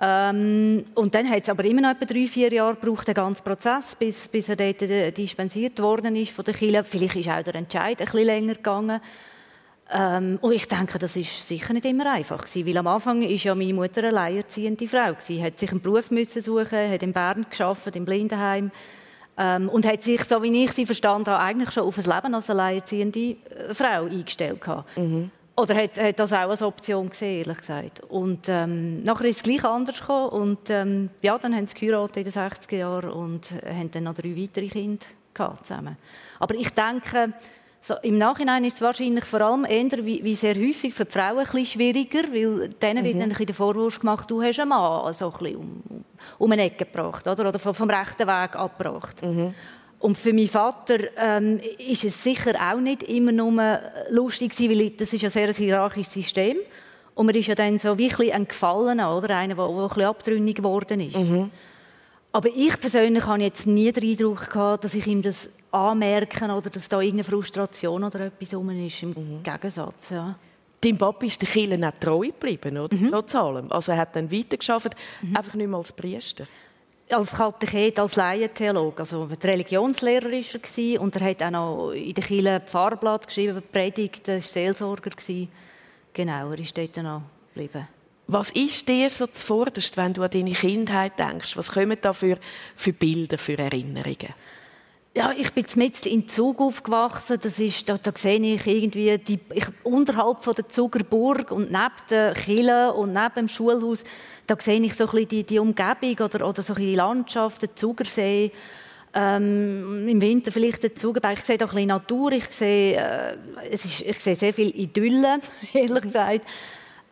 [0.00, 3.42] Ähm, und dann hat es aber immer noch etwa drei, vier Jahre gebraucht, den ganzen
[3.42, 6.84] Prozess, bis, bis er dort äh, dispensiert worden ist von der Kirche.
[6.84, 9.00] Vielleicht ist auch der Entscheid ein bisschen länger gegangen.
[9.90, 13.44] Ähm, und ich denke, das ist sicher nicht immer einfach gewesen, weil am Anfang ist
[13.44, 17.12] ja meine Mutter eine alleinerziehende Frau gewesen, hat sich einen Beruf müssen suchen, hat in
[17.12, 18.70] Bern geschafft, im Blindenheim
[19.38, 22.34] ähm, und hat sich, so wie ich sie verstanden habe, eigentlich schon auf ein Leben
[22.34, 24.90] als alleinerziehende äh, Frau eingestellt gehabt.
[25.56, 28.00] Oder hat, hat das auch als Option gesehen, ehrlich gesagt.
[28.08, 32.18] Und ähm, nachher ist es gleich anders gekommen und ähm, ja, dann haben sie geheiratet
[32.18, 35.96] in den 60er Jahren und haben dann noch drei weitere Kinder gehabt zusammen.
[36.38, 37.32] Aber ich denke,
[37.80, 41.12] so, im Nachhinein ist es wahrscheinlich vor allem eher, wie, wie sehr häufig für die
[41.12, 44.58] Frauen ein bisschen schwieriger, weil denen wird dann ein bisschen der Vorwurf gemacht, du hast
[44.58, 45.82] einen Mann so ein bisschen um,
[46.38, 49.22] um, eine Ecke gebracht oder, oder vom, vom rechten Weg abgebracht.
[50.00, 54.90] Und für meinen Vater ähm, ist es sicher auch nicht immer nur lustig gewesen, weil
[54.90, 56.56] das ist ja sehr ein hierarchisches System.
[57.14, 59.36] Und man ist ja dann so wie ein, ein Gefallener, oder?
[59.36, 61.16] Einer, der, der ein bisschen abtrünnig geworden ist.
[62.38, 66.70] Aber ich persönlich habe jetzt nie den Eindruck gehabt, dass ich ihm das anmerke oder
[66.70, 69.02] dass da irgendeine Frustration oder etwas rum ist.
[69.02, 70.38] Im Gegensatz, ja.
[70.80, 72.96] Dein Papa ist der Kirche auch treu geblieben, oder?
[73.10, 73.72] Trotz allem.
[73.72, 74.96] Also er hat dann weitergearbeitet,
[75.34, 76.46] einfach nicht mehr als Priester.
[77.10, 79.00] als Katechet, als Laientheologe.
[79.00, 83.60] Also der Religionslehrer war er und er hat auch noch in der Kirche Pfarrblatt geschrieben,
[83.72, 85.10] Predigt, er war Seelsorger.
[86.12, 87.22] Genau, er ist dort noch
[87.52, 87.88] geblieben.
[88.30, 91.56] Was ist dir so zuvorderst, wenn du an deine Kindheit denkst?
[91.56, 92.36] Was kommen da für,
[92.76, 94.34] für Bilder, für Erinnerungen?
[95.14, 97.38] Ja, ich bin mitten in Zug aufgewachsen.
[97.42, 101.72] Das ist, da, da sehe ich irgendwie die, ich, unterhalb von der Zuger Burg und
[101.72, 104.04] neben der Kille und neben dem Schulhaus,
[104.46, 106.96] da sehe ich so ein bisschen die, die Umgebung oder, oder so ein bisschen die
[106.96, 108.52] Landschaft, den Zugersee.
[109.14, 111.38] Ähm, Im Winter vielleicht den Zugerberg.
[111.38, 112.32] Ich sehe da ein bisschen Natur.
[112.32, 113.36] Ich sehe, äh,
[113.70, 115.40] es ist, ich sehe sehr viel Idylle,
[115.72, 116.44] ehrlich gesagt.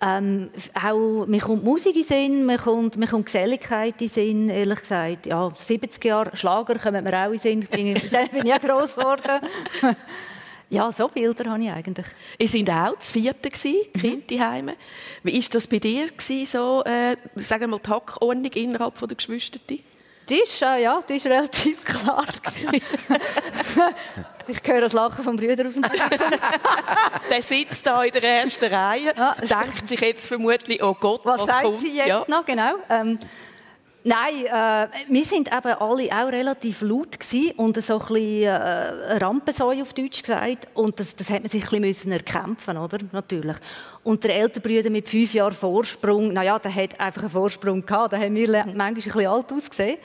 [0.00, 4.80] Ähm, auch, mir kommt Musik in Sinn, mir kommt, mir kommt Geselligkeit in Sinn, ehrlich
[4.80, 5.26] gesagt.
[5.26, 7.62] Ja, 70 Jahre Schlager kommen mir auch in Sinn.
[7.62, 9.40] Ich dann bin ich auch gross geworden.
[10.70, 12.06] ja, so Bilder habe ich eigentlich.
[12.38, 14.00] Ihr seid auch das vierte gsi, Mhm.
[14.00, 14.74] Kind Heime.
[15.22, 19.16] Wie ist das bei dir gsi, so, äh, sagen wir mal, die Hackordnung innerhalb der
[19.16, 19.58] Geschwister?
[20.28, 22.24] Die ist, äh, ja, die ist relativ klar.
[24.48, 25.82] ich höre das Lachen vom Brüder aus dem
[27.30, 29.36] Der sitzt da in der ersten Reihe, Ja.
[29.40, 31.80] denkt sich jetzt vermutlich, oh Gott, was, Was sagt kommt?
[31.80, 32.24] sie jetzt Ja.
[32.26, 32.74] noch genau?
[32.88, 33.18] Ähm,
[34.06, 37.18] nein, äh, wir sind eben alle auch relativ laut
[37.56, 40.68] und so ein bisschen äh, eine Rampensäue auf Deutsch gesagt.
[40.74, 42.98] Und das, das hat man sich ein bisschen erkämpfen, oder?
[43.12, 43.56] Natürlich.
[44.04, 48.12] Und der ältere Bruder mit fünf Jahren Vorsprung, naja, der hat einfach einen Vorsprung gehabt.
[48.12, 49.98] Da haben wir manchmal ein bisschen alt ausgesehen.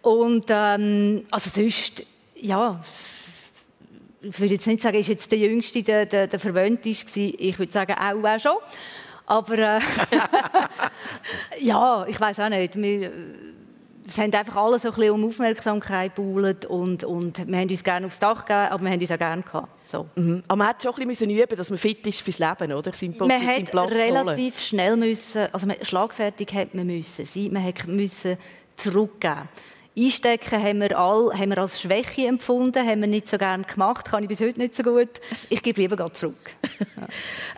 [0.00, 2.04] Und ähm, also sonst,
[2.36, 2.80] ja,
[4.22, 7.36] ich würde jetzt nicht sagen, ist jetzt der Jüngste der, der, der Verwöhnteste gewesen.
[7.38, 8.56] Ich würde sagen, auch, auch schon.
[9.26, 9.80] Aber äh,
[11.60, 12.76] ja, ich weiß auch nicht.
[12.76, 13.10] Wir,
[14.08, 17.82] es haben einfach alle so ein bisschen um Aufmerksamkeit gebuhlt und, und wir haben uns
[17.82, 19.68] gerne aufs Dach gegeben, aber wir haben uns auch gerne gehabt.
[19.84, 20.06] So.
[20.14, 20.44] Mhm.
[20.46, 22.92] Aber man hat schon ein bisschen üben, dass man fit ist fürs Leben, oder?
[22.92, 24.00] Seinen, Man seinen hat Platz holen.
[24.00, 28.36] relativ schnell müssen, also man, schlagfertig hat man müssen sein, man hat müssen
[28.76, 29.48] zurückgeben.
[29.98, 34.10] Einstecken haben wir, all, haben wir als Schwäche empfunden, haben wir nicht so gerne gemacht,
[34.10, 35.08] kann ich bis heute nicht so gut.
[35.48, 36.56] Ich gebe lieber zurück.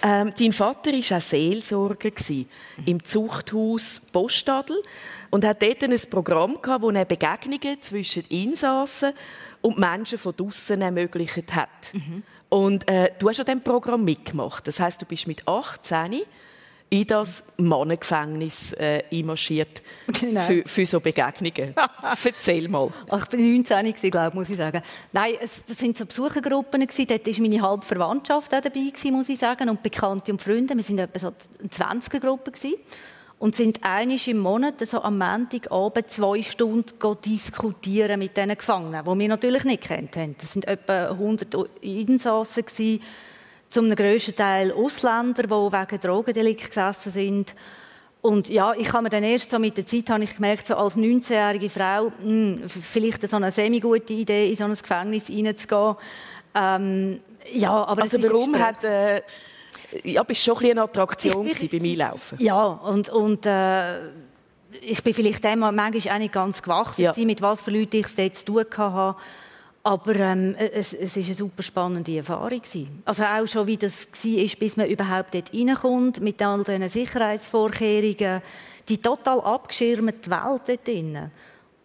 [0.02, 2.48] Ähm, dein Vater war auch Seelsorger gewesen,
[2.84, 4.80] im Zuchthaus Postadel
[5.30, 9.12] und hat dort ein Programm gehabt, wo er Begegnungen zwischen Insassen
[9.60, 11.68] und Menschen von draussen ermöglicht hat.
[12.48, 14.66] Und äh, du hast an diesem Programm mitgemacht.
[14.66, 16.20] Das heißt, du bist mit 18
[16.90, 19.82] in das Mannengefängnis äh, einmarschiert
[20.20, 20.40] Genau.
[20.40, 21.74] für, für so Begegnungen.
[22.24, 22.88] Erzähl mal.
[23.10, 24.82] Ach, ich bin 19 gewesen, glaube ich, muss ich sagen.
[25.12, 27.06] Nein, es, das sind so Besuchergruppen gewesen.
[27.06, 30.74] Dort war meine halbe Verwandtschaft auch dabei gewesen, muss ich sagen, und Bekannte und Freunde.
[30.74, 31.68] Wir sind etwa so eine
[32.00, 32.76] 20er Gruppe gewesen.
[33.38, 39.18] und sind einmal im Monat, so am Montagabend, zwei Stunden diskutieren mit diesen Gefangenen, die
[39.18, 40.36] wir natürlich nicht kennt haben.
[40.40, 43.02] Das sind etwa 100 Insassen gewesen.
[43.68, 47.54] Zum grössten Teil Ausländer, die wegen Drogendelikt gesessen sind.
[48.20, 50.74] Und ja, ich habe mir dann erst so mit der Zeit habe ich gemerkt, so
[50.74, 55.96] als 19-jährige Frau, mh, hm, vielleicht so eine semi-gute Idee, in so ein Gefängnis reinzugehen.
[56.54, 57.20] Ähm,
[57.52, 58.82] ja, aber also warum hat...
[58.84, 59.22] Äh,
[60.04, 62.38] ja, bist schon ein eine Attraktion ich, ich, beim Einlaufen.
[62.40, 64.08] Ja, und, und äh,
[64.82, 67.14] ich bin vielleicht dem manchmal auch nicht ganz gewachsen, ja.
[67.24, 69.18] mit was für Leuten ich es dort zu tun hatte.
[69.88, 72.60] Aber ähm, es, es ist eine super spannende Erfahrung.
[73.06, 78.42] Also auch schon, wie das war, bis man überhaupt dort reinkommt, mit all diesen Sicherheitsvorkehrungen,
[78.86, 81.30] die total abgeschirmte Welt dort drin.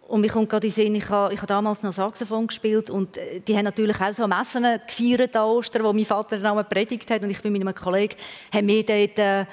[0.10, 3.16] Und mir kommt gerade in Sinn, ich habe, ich habe damals noch Saxophon gespielt und
[3.16, 6.68] äh, die haben natürlich auch so Messen gefeiert an Ostern, wo mein Vater dann auch
[6.68, 8.16] predigt hat und ich bin mit einem Kollegen,
[8.54, 9.46] haben wir dort äh,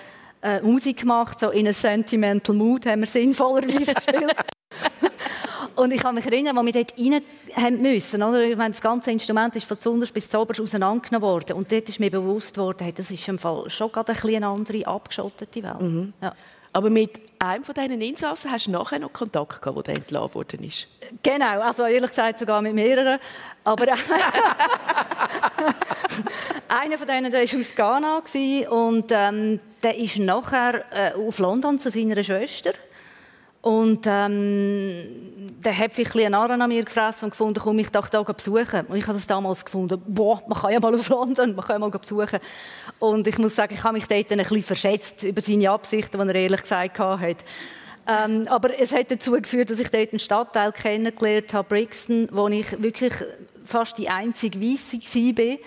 [0.43, 4.35] äh, Musik gemacht, so in a sentimental mood, haben wir sinnvollerweise gespielt.
[5.77, 7.23] Und ich kann mich erinnern, als wir dort rein
[7.55, 8.43] haben müssen, oder?
[8.43, 11.57] Ich meine, das ganze Instrument ist von Zunders bis Zoberst auseinandergenommen worden.
[11.57, 14.47] Und dort ist mir bewusst worden, hey, das ist im Fall schon gerade ein eine
[14.47, 15.81] andere, abgeschottete Welt.
[15.81, 16.13] Mhm.
[16.21, 16.35] Ja.
[16.73, 20.63] Aber mit einem von diesen Insassen hast du nachher noch Kontakt gehabt, der entlassen worden
[20.63, 20.87] ist?
[21.23, 23.19] Genau, also ehrlich gesagt sogar mit mehreren.
[23.65, 23.87] Aber
[26.69, 28.23] einer von denen der war aus Ghana
[28.71, 32.75] und ähm, der ist nachher äh, auf London zu seiner Schwester.
[33.63, 35.05] Und ähm,
[35.63, 38.87] der hat ein einen Arren an mir gefressen und gefunden, komm ich doch da besuchen.
[38.87, 41.75] Und ich habe das damals gefunden, boah, man kann ja mal auf London, man kann
[41.75, 42.39] ja mal besuchen.
[42.99, 46.29] Und ich muss sagen, ich habe mich dort ein bisschen verschätzt über seine Absichten, die
[46.29, 47.45] er ehrlich gesagt hat.
[48.07, 52.49] Ähm, aber es hat dazu geführt, dass ich dort einen Stadtteil kennengelernt habe, Brixton, wo
[52.49, 53.13] ich wirklich
[53.65, 55.59] fast die einzige Weisse war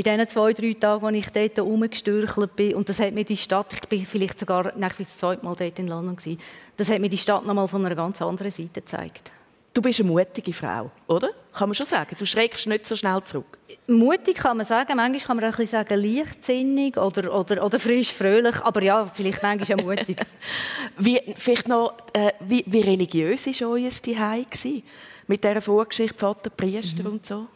[0.00, 2.74] in diesen zwei, drei Tagen, als ich dort rumgestürchelt bin.
[2.74, 5.78] Und das hat mir die Stadt, ich bin vielleicht sogar nach das zweite Mal dort
[5.78, 6.40] in London gewesen,
[6.76, 9.30] das hat mir die Stadt noch mal von einer ganz anderen Seite gezeigt.
[9.74, 11.28] Du bist eine mutige Frau, oder?
[11.52, 12.16] Kann man schon sagen.
[12.18, 13.58] Du schreckst nicht so schnell zurück.
[13.86, 14.96] Mutig kann man sagen.
[14.96, 18.56] Manchmal kann man auch ein bisschen sagen, leichtsinnig oder, oder, oder frisch, fröhlich.
[18.62, 20.16] Aber ja, vielleicht manchmal auch mutig.
[20.98, 24.82] wie, vielleicht noch, äh, wie, wie religiös war euer Zuhause?
[25.28, 27.12] Mit dieser Vorgeschichte, Vater, Priester mhm.
[27.12, 27.46] und so?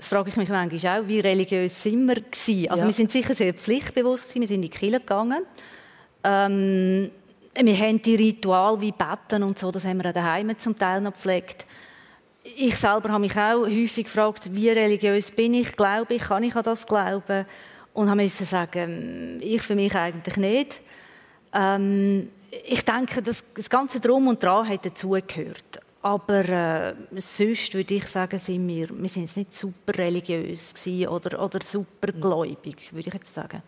[0.00, 2.70] Das frage ich mich manchmal auch, wie religiös sind wir gewesen?
[2.70, 2.86] Also ja.
[2.86, 5.42] wir sind sicher sehr pflichtbewusst gewesen, wir sind in die Kirche gegangen.
[6.24, 7.10] Ähm,
[7.54, 11.02] wir haben die Rituale wie Betten und so, das haben wir auch daheim zum Teil
[11.02, 11.66] noch gepflegt.
[12.42, 16.56] Ich selber habe mich auch häufig gefragt, wie religiös bin ich, glaube ich, kann ich
[16.56, 17.44] an das glauben?
[17.92, 20.80] Und habe müssen sagen, ich für mich eigentlich nicht.
[21.52, 22.30] Ähm,
[22.64, 25.80] ich denke, das, das ganze Drum und Dran hat dazugehört.
[26.02, 30.72] Aber äh, sonst würde ich sagen, sind wir, wir sind nicht super religiös
[31.08, 33.62] oder, oder super gläubig, würde ich jetzt sagen.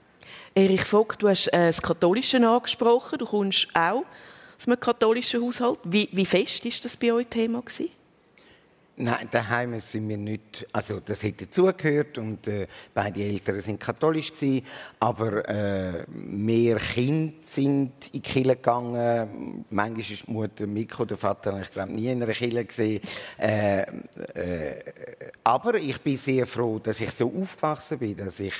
[0.55, 3.19] Erich Vogt, du hast äh, das Katholische angesprochen.
[3.19, 4.05] Du kommst auch
[4.57, 5.79] aus einem katholischen Haushalt.
[5.85, 7.61] Wie, wie fest war das bei euch Thema?
[7.61, 7.91] Gewesen?
[8.95, 14.31] Nein, daheim sind wir nicht, also das hätte dazugehört und äh, beide Eltern sind katholisch
[14.31, 14.67] gewesen,
[15.01, 19.65] aber äh, mehr Kinder sind in die Kirche gegangen.
[19.71, 23.01] Manchmal ist die Mutter Miko, der Vater, ich glaube nie in einer Kirche gesehen.
[23.39, 24.75] Äh, äh,
[25.43, 28.55] aber ich bin sehr froh, dass ich so aufgewachsen bin, dass ich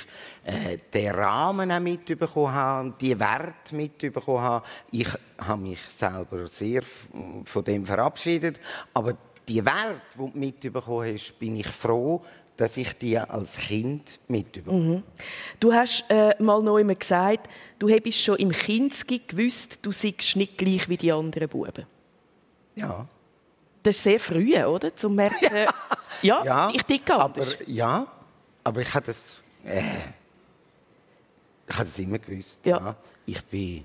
[0.45, 4.65] äh, den Rahmen auch mitbekommen habe, die Werte mitbekommen habe.
[4.89, 6.81] Ich habe mich selber sehr
[7.43, 8.59] von dem verabschiedet,
[8.95, 9.15] aber
[9.47, 12.23] die Welt, die du mitbekommen hast, bin ich froh,
[12.55, 15.03] dass ich die als Kind mitbekommen mhm.
[15.59, 20.35] Du hast äh, mal noch einmal gesagt, du hättest schon im Kinski gewusst, du seist
[20.35, 21.85] nicht gleich wie die anderen Buben.
[22.75, 23.07] Ja.
[23.81, 24.95] Das ist sehr früh, oder?
[24.95, 25.67] Zum merken,
[26.21, 27.55] ja, ja, ich denke anders.
[27.55, 28.07] Aber, ja,
[28.63, 29.81] aber ich habe das, äh,
[31.67, 32.61] ich habe das immer gewusst.
[32.65, 32.77] Ja.
[32.77, 32.95] ja.
[33.25, 33.83] Ich bin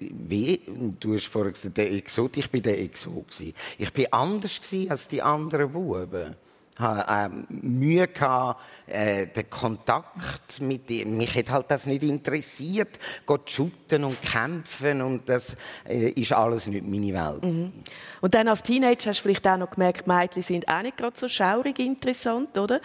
[0.00, 0.60] wie,
[0.98, 3.40] du hast vorhin gesagt, der Exot, ich war der Exot.
[3.78, 6.36] Ich war anders als die anderen Buben
[6.78, 11.16] habe äh, Mühe gehabt, äh, den Kontakt mit ihm.
[11.16, 15.56] Mich hat halt das nicht interessiert, Gott shooten und kämpfen und das
[15.88, 17.44] äh, ist alles nicht meine Welt.
[17.44, 17.72] Mhm.
[18.20, 21.16] Und dann als Teenager hast du vielleicht auch noch gemerkt, Mädchen sind auch nicht gerade
[21.16, 22.80] so schaurig interessant, oder?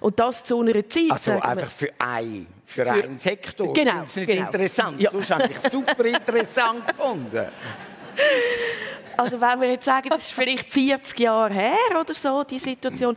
[0.00, 1.10] Und das zu einer Zeit.
[1.10, 3.72] Also einfach für ein, für, für einen Sektor.
[3.72, 4.00] Genau.
[4.00, 4.46] Das ist nicht genau.
[4.46, 5.00] interessant.
[5.00, 5.10] Ja.
[5.10, 7.46] Sonst habe ich super interessant gefunden.
[9.20, 13.14] Also wenn wir jetzt sagen, das ist vielleicht 40 Jahre her oder so, die Situation,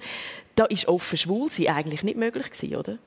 [0.54, 2.98] da ist offen schwul sein eigentlich nicht möglich gewesen, oder?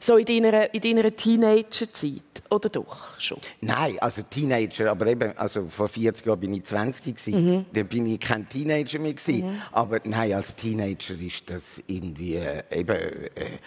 [0.00, 3.36] So in deiner, in deiner Teenager-Zeit, oder doch schon?
[3.60, 7.44] Nein, also Teenager, aber eben, also vor 40 Jahren bin ich 20 gewesen.
[7.44, 7.66] Mhm.
[7.70, 9.46] Dann bin ich kein Teenager mehr gewesen.
[9.46, 9.62] Mhm.
[9.72, 12.96] Aber nein, als Teenager ist das irgendwie äh, eben...
[12.96, 13.58] Äh,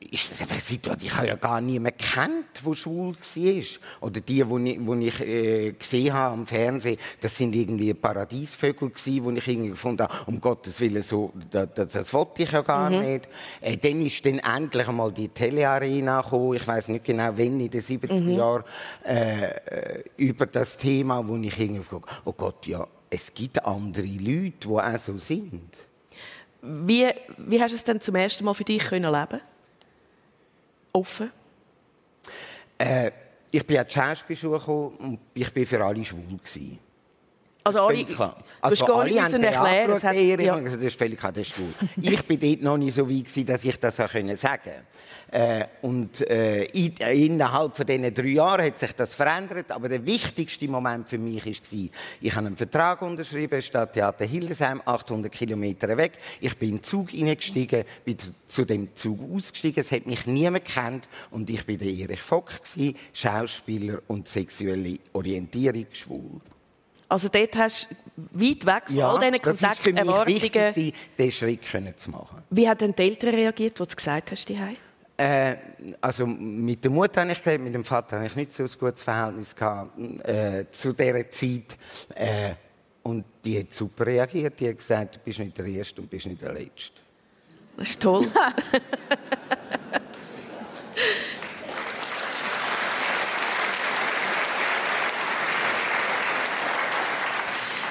[0.00, 4.08] ist das einfach eine Situation, ich habe ja gar niemanden kennt, der schwul war.
[4.08, 8.88] Oder die, die ich, die ich äh, gesehen habe am Fernsehen, das sind irgendwie Paradiesvögel
[8.88, 12.50] gewesen, die ich irgendwie gefunden habe, um Gottes Willen, so, das, das, das wollte ich
[12.50, 13.00] ja gar mhm.
[13.00, 13.28] nicht.
[13.60, 17.70] Äh, dann ist dann endlich einmal die Telearena gekommen, ich weiß nicht genau, wann, in
[17.70, 18.30] den 70er mhm.
[18.30, 18.64] Jahren,
[19.04, 24.52] äh, über das Thema, wo ich irgendwie gefragt oh Gott, ja, es gibt andere Leute,
[24.62, 25.76] die auch so sind.
[26.62, 29.40] Wie, wie hast du es denn zum ersten Mal für dich können leben
[30.92, 31.32] offen?
[32.78, 33.10] Äh,
[33.50, 36.22] ich bin an die Schauspielschule gekommen und ich war für alle schwul.
[36.22, 36.78] Gewesen.
[37.62, 38.36] Also alle, klar.
[38.60, 40.60] Also du alle haben erklären, das, hat, ja.
[40.60, 41.54] das ist völlig das ist
[42.00, 44.84] ich bin dort noch nicht so weit gewesen, dass ich das auch sagen konnte.
[45.32, 49.70] Äh, und äh, innerhalb von diesen drei Jahren hat sich das verändert.
[49.70, 51.88] Aber der wichtigste Moment für mich war,
[52.20, 56.12] ich habe einen Vertrag unterschrieben, Stadttheater Hildesheim, 800 Kilometer weg.
[56.40, 59.82] Ich bin in den Zug hineingestiegen, bin zu dem Zug ausgestiegen.
[59.82, 62.50] Es hat mich niemand kennt und ich bin der Erich Fock,
[63.12, 66.40] Schauspieler und sexuelle Orientierung schwul.
[67.10, 70.52] Also dort hast du weit weg von ja, all diesen Kontakterwartungen...
[70.52, 72.42] Das war diesen Schritt zu machen.
[72.50, 74.56] Wie haben denn die Eltern reagiert, als du gesagt hast, die
[75.16, 75.56] äh,
[76.00, 78.70] also mit der Mutter habe ich geredet, mit dem Vater habe ich nicht so ein
[78.78, 81.76] gutes Verhältnis gehabt, äh, zu dieser Zeit.
[82.14, 82.54] Äh,
[83.02, 84.58] und die hat super reagiert.
[84.58, 87.00] Die hat gesagt, du bist nicht der Erste und bist nicht der Letzte.
[87.76, 88.26] Das ist toll.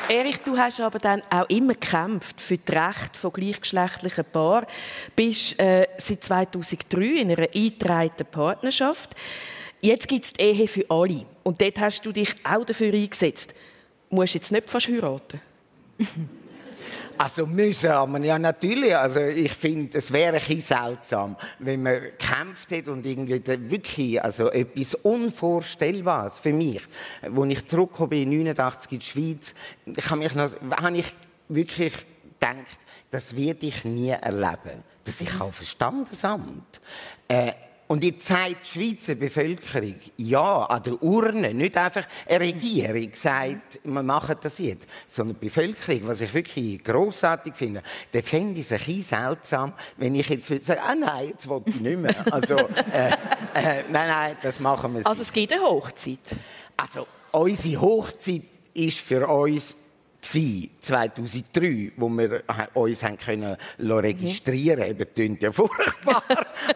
[0.09, 4.65] Erich, du hast aber dann auch immer gekämpft für die Rechte von gleichgeschlechtlichen Paaren.
[4.65, 9.15] Du bist äh, seit 2003 in einer eingetragenen Partnerschaft.
[9.81, 11.27] Jetzt gibt es die Ehe für alle.
[11.43, 13.53] Und dort hast du dich auch dafür eingesetzt.
[14.09, 15.41] Du musst jetzt nicht fast heiraten.
[17.19, 18.95] Also müssen, aber ja natürlich.
[18.95, 24.23] Also ich finde, es wäre ein bisschen seltsam, wenn man gekämpft hätte und irgendwie wirklich,
[24.23, 26.81] also etwas Unvorstellbares für mich,
[27.29, 29.53] wo ich zurückgekommen bin, 89 in die Schweiz,
[29.85, 30.49] ich habe mich noch,
[30.81, 31.13] habe ich
[31.49, 31.91] wirklich
[32.39, 32.79] gedacht,
[33.11, 36.79] das werde ich nie erleben, dass ich auf ein Standesamt
[37.27, 37.51] äh,
[37.89, 43.79] und jetzt sagt die Schweizer Bevölkerung, ja, an der Urne, nicht einfach eine Regierung sagt,
[43.83, 48.67] wir machen das jetzt, sondern die Bevölkerung, was ich wirklich grossartig finde, dann fände ich
[48.67, 51.97] es ein bisschen seltsam, wenn ich jetzt würde sagen, ah nein, jetzt will ich nicht
[51.97, 52.15] mehr.
[52.31, 53.07] Also, äh,
[53.55, 56.19] äh, nein, nein, das machen wir Also es gibt eine Hochzeit?
[56.77, 58.43] Also, unsere Hochzeit
[58.75, 59.75] ist für uns
[60.21, 64.95] 2003, wo wir uns haben können registrieren können.
[64.95, 65.01] Mhm.
[65.01, 66.23] Eben, klingt ja furchtbar.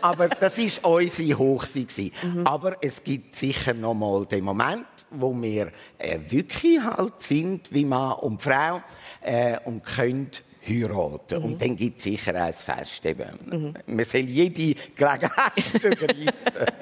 [0.02, 2.12] aber das war unsere Hochzeit.
[2.24, 2.48] Mhm.
[2.48, 7.86] Aber es gibt sicher noch mal den Moment, wo wir äh, wirklich halt sind, wie
[7.86, 8.82] Mann und Frau,
[9.22, 10.32] äh, und können
[10.68, 11.40] heiraten.
[11.40, 11.46] Mhm.
[11.46, 13.06] Und dann gibt es sicher ein Fest.
[13.06, 13.28] Eben.
[13.46, 13.74] Mhm.
[13.88, 16.76] Man soll jede Gelegenheit ergreifen.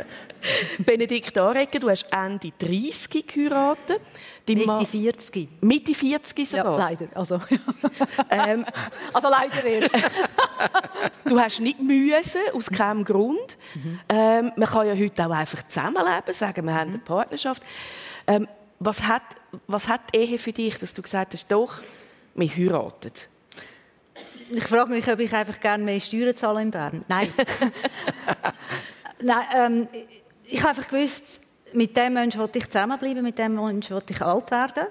[0.85, 4.01] Benedikt Arecker, du hast Ende 30 geheiratet.
[4.55, 4.85] Mitte Mann...
[4.85, 5.49] 40.
[5.61, 6.65] Mitte 40 sogar?
[6.65, 7.07] Ja, leider.
[7.15, 7.41] Also,
[8.29, 8.65] ähm,
[9.13, 9.89] also leider erst.
[11.25, 13.57] du hast nicht müssen, aus keinem Grund.
[13.75, 13.99] Mhm.
[14.09, 16.77] Ähm, man kann ja heute auch einfach zusammenleben, sagen, wir mhm.
[16.77, 17.63] haben eine Partnerschaft.
[18.27, 18.47] Ähm,
[18.79, 19.23] was, hat,
[19.67, 21.75] was hat die Ehe für dich, dass du gesagt hast, doch,
[22.35, 23.11] wir heiraten?
[24.53, 27.05] Ich frage mich, ob ich einfach gerne mehr Steuern zahle in Bern.
[27.07, 27.31] Nein.
[29.21, 29.87] Nein ähm,
[30.51, 31.41] ich habe einfach gewusst,
[31.73, 34.87] mit dem Menschen wollte ich zusammenbleiben, mit dem Menschen wollte ich alt werden.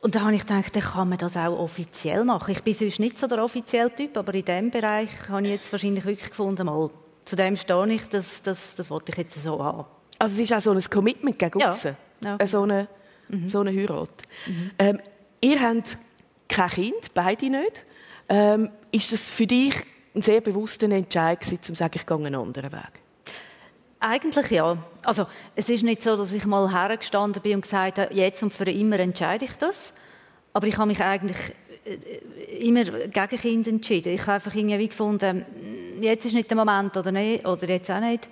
[0.00, 2.52] Und da habe ich gedacht, dann kann man das auch offiziell machen.
[2.52, 5.72] Ich bin sonst nicht so der offizielle Typ, aber in diesem Bereich habe ich jetzt
[5.72, 6.90] wahrscheinlich wirklich gefunden, mal,
[7.24, 9.86] zu dem stehe ich, das, das, das wollte ich jetzt so haben.
[10.18, 11.76] Also es ist auch so ein Commitment gegen ja.
[12.22, 12.46] ja.
[12.46, 12.88] so, eine,
[13.28, 13.48] mhm.
[13.48, 14.22] so eine Heirat.
[14.46, 14.70] Mhm.
[14.78, 15.00] Ähm,
[15.40, 15.98] ihr habt
[16.48, 17.84] kein Kind, beide nicht.
[18.28, 19.74] Ähm, ist das für dich
[20.14, 23.02] ein sehr bewusster Entscheid gewesen, zu sagen, ich gehe einen anderen Weg?
[24.00, 24.78] Eigentlich ja.
[25.02, 28.52] Also es ist nicht so, dass ich mal hergestanden bin und gesagt habe, jetzt und
[28.52, 29.92] für immer entscheide ich das.
[30.52, 31.52] Aber ich habe mich eigentlich
[31.84, 34.14] äh, immer gegen Kinder entschieden.
[34.14, 35.44] Ich habe einfach irgendwie gefunden,
[36.00, 38.28] jetzt ist nicht der Moment oder nicht, oder jetzt auch nicht.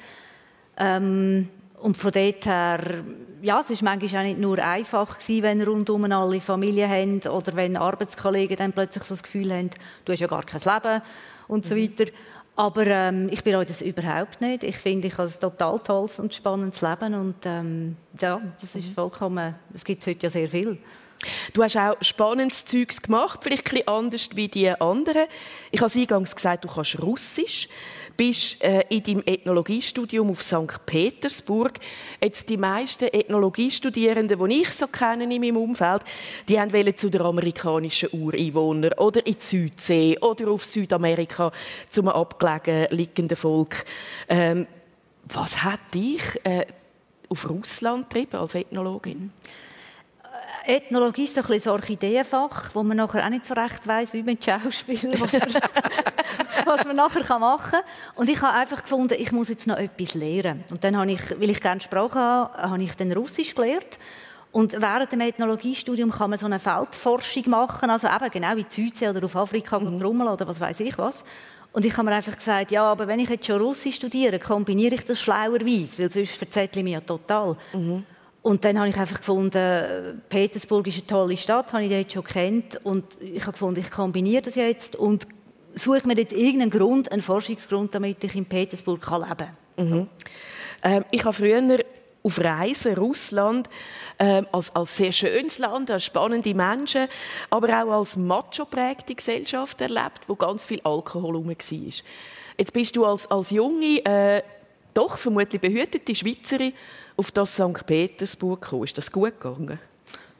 [0.77, 1.49] Ähm,
[1.81, 2.81] und von dort her,
[3.43, 7.55] ja, es war manchmal auch nicht nur einfach gewesen, wenn rundum alle Familie haben oder
[7.55, 9.71] wenn Arbeitskollegen dann plötzlich so das Gefühl haben,
[10.05, 11.03] du hast ja gar kein Leben
[11.49, 11.83] und so mhm.
[11.83, 12.13] weiter.
[12.57, 14.65] Aber ähm, ich bereue das überhaupt nicht.
[14.65, 18.89] Ich finde, ich habe ein total tolles und spannendes Leben und ähm, ja, das ist
[18.95, 20.79] vollkommen, es gibt heute ja sehr viel.
[21.53, 25.27] Du hast auch spannendes Zeugs gemacht, vielleicht ein bisschen anders wie die anderen.
[25.71, 27.69] Ich habe eingangs gesagt, du kannst Russisch.
[28.17, 30.87] Bist äh, in deinem Ethnologiestudium auf St.
[30.87, 31.79] Petersburg.
[32.23, 36.03] Jetzt die meisten Ethnologiestudierenden, die ich so kenne in meinem Umfeld,
[36.49, 41.53] die wollen zu den amerikanischen Ureinwohnern oder in die Südsee oder auf Südamerika
[41.91, 43.85] zum abgelegen liegenden Volk.
[44.29, 44.67] Ähm,
[45.25, 46.65] was hat dich äh,
[47.29, 49.33] auf Russland getrieben als Ethnologin?
[50.67, 54.23] Ethnologie ist so ein, ein Orchideenfach, wo man nachher auch nicht so recht weiß, wie
[54.23, 55.43] mit Schauspielern, was man,
[56.65, 57.81] was man nachher machen kann.
[58.15, 60.65] Und ich habe einfach gefunden, ich muss jetzt noch etwas lernen.
[60.71, 63.99] Und dann habe ich, weil ich gerne Sprache habe, habe ich dann Russisch gelernt.
[64.53, 69.09] Und während dem Ethnologiestudium kann man so eine Feldforschung machen, also eben genau wie Südsee
[69.09, 70.01] oder auf Afrika mhm.
[70.01, 71.25] trommeln oder was weiß ich was.
[71.73, 74.95] Und ich habe mir einfach gesagt, ja, aber wenn ich jetzt schon Russisch studiere, kombiniere
[74.95, 77.57] ich das schlauerweise, weil sonst verzettle ich mich ja total.
[77.75, 78.07] Mhm.
[78.47, 82.23] Und dann habe ich einfach gefunden, Petersburg ist eine tolle Stadt, habe ich dort schon
[82.23, 85.27] kennt und ich habe gefunden, ich kombiniere das jetzt und
[85.75, 89.57] suche mir jetzt irgendeinen Grund, einen Forschungsgrund, damit ich in Petersburg leben kann.
[89.77, 90.09] Mhm.
[90.85, 91.81] Ähm, ich habe früher
[92.23, 93.69] auf Reisen Russland
[94.21, 97.09] ähm, als, als sehr schönes Land, als spannende Menschen,
[97.51, 101.57] aber auch als macho-prägte Gesellschaft erlebt, wo ganz viel Alkohol herum war.
[101.57, 104.43] Jetzt bist du als, als junge, äh,
[104.95, 106.73] doch vermutlich behütete Schweizerin
[107.17, 107.87] auf das St.
[107.87, 108.85] Petersburg gekommen.
[108.85, 109.79] Ist das gut gegangen?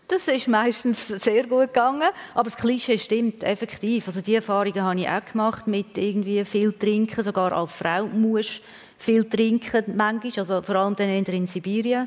[0.09, 4.07] Das ist meistens sehr gut gegangen, aber das Klischee stimmt effektiv.
[4.07, 8.61] Also die Erfahrungen habe ich auch gemacht mit irgendwie viel trinken, sogar als Frau muss
[8.99, 12.07] viel trinken manchmal, also vor allem dann in Sibirien.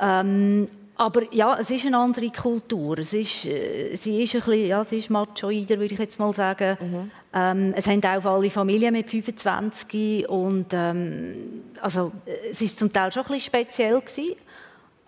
[0.00, 0.66] Ähm,
[0.96, 2.98] aber ja, es ist eine andere Kultur.
[2.98, 6.32] Es ist, äh, sie ist ein bisschen, ja, sie ist machoider, würde ich jetzt mal
[6.32, 6.76] sagen.
[6.80, 7.10] Mhm.
[7.34, 12.12] Ähm, es haben auch alle Familien mit 25 und ähm, also
[12.50, 14.34] es ist zum Teil schon ein bisschen speziell gewesen.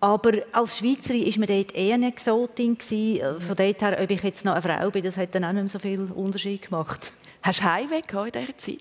[0.01, 2.79] Aber als Schweizerin war man dort eher eine Exotin.
[2.79, 3.41] Gewesen.
[3.41, 5.63] Von dort her, ob ich jetzt noch eine Frau bin, das hat dann auch nicht
[5.63, 7.13] mehr so viel Unterschied gemacht.
[7.43, 8.79] Hast du Heimweh in dieser Zeit?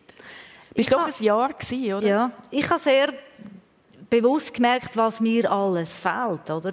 [0.74, 2.08] Bist du doch ein Jahr gewesen, oder?
[2.08, 3.14] Ja, ich habe sehr
[4.10, 6.72] bewusst gemerkt, was mir alles fehlt, oder?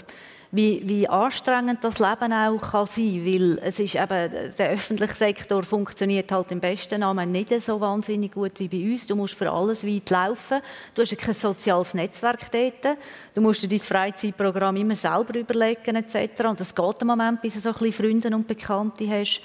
[0.57, 5.62] Wie, wie anstrengend das Leben auch kann sein, weil es ist eben, der öffentliche Sektor
[5.62, 9.07] funktioniert halt im besten Namen nicht so wahnsinnig gut wie bei uns.
[9.07, 10.62] Du musst für alles weit laufen.
[10.94, 12.96] Du hast kein soziales Netzwerk dort.
[13.34, 16.46] Du musst dir dein Freizeitprogramm immer selber überlegen etc.
[16.46, 19.42] Und das geht im Moment, bis du so ein bisschen Freunde und Bekannte hast.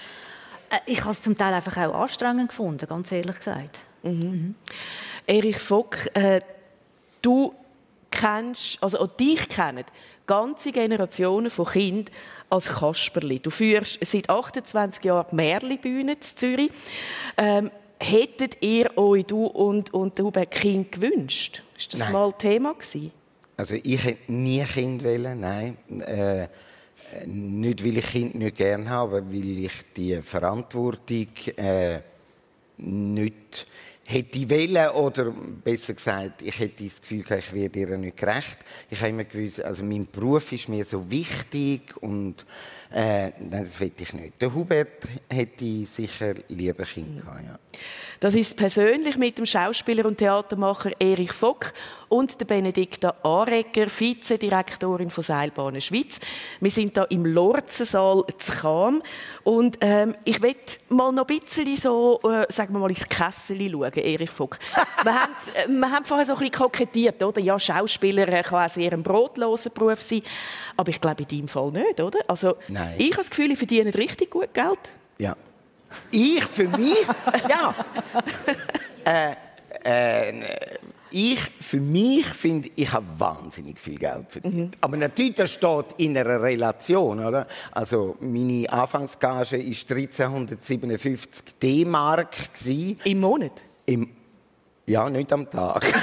[0.69, 3.79] Äh, ich habe es zum Teil einfach auch anstrengend gefunden, ganz ehrlich gesagt.
[4.03, 4.11] Mhm.
[4.11, 4.55] Mhm.
[5.27, 6.39] Erich Vogt, äh,
[7.21, 7.53] du
[8.21, 9.85] kennst, also auch dich kennen
[10.27, 12.15] ganze Generationen von Kindern
[12.49, 13.39] als Kasperli.
[13.39, 16.71] Du führst seit 28 Jahren die Märli-Bühne in Zürich.
[17.37, 17.69] Ähm,
[17.99, 21.63] hättet ihr euch, du und, und du, ein Kind gewünscht?
[21.77, 22.13] Ist das nein.
[22.13, 23.11] mal Thema gewesen?
[23.57, 25.77] Also ich hätte nie Kind wollen, nein.
[25.99, 26.47] Äh,
[27.25, 31.99] nicht, weil ich Kind nicht gerne habe, weil ich die Verantwortung äh,
[32.77, 33.67] nicht
[34.11, 38.59] hätte wollen, oder besser gesagt, ich hätte das Gefühl, ich werde ihr nicht gerecht.
[38.89, 42.45] Ich habe immer gewusst, also mein Beruf ist mir so wichtig und
[42.91, 44.41] äh, das will ich nicht.
[44.41, 47.59] Der Hubert hätte sicher lieber Kinder gehabt, ja.
[48.21, 51.73] Das ist persönlich mit dem Schauspieler und Theatermacher Erich Fock
[52.07, 56.19] und der Benedikta Arecker, Vizedirektorin von Seilbahnen Schweiz.
[56.59, 59.01] Wir sind da im Lorzensaal zu Cham
[59.43, 60.55] und ähm, ich will
[60.89, 64.59] mal noch ein bisschen so, äh, sagen wir mal, ins Kessel schauen, Erich Fock.
[65.03, 67.41] wir, haben, äh, wir haben vorher so ein bisschen kokettiert, oder?
[67.41, 70.21] Ja, Schauspieler kann auch sehr ein brotloser Beruf sein,
[70.77, 72.19] aber ich glaube in deinem Fall nicht, oder?
[72.27, 72.95] Also, Nein.
[72.97, 74.79] ich habe das Gefühl, ich verdiene richtig gut Geld.
[75.17, 75.35] Ja.
[76.11, 77.05] Ich für mich?
[77.49, 77.75] ja.
[79.03, 79.35] Äh,
[79.83, 80.33] äh,
[81.11, 84.55] ich für mich finde, ich habe wahnsinnig viel Geld verdient.
[84.55, 84.71] Mhm.
[84.79, 87.47] Aber natürlich, das steht in einer Relation, oder?
[87.71, 92.35] Also meine Anfangsgage war 1357 D-Mark
[93.03, 93.63] Im Monat?
[93.85, 94.09] Im
[94.87, 95.85] ja, nicht am Tag.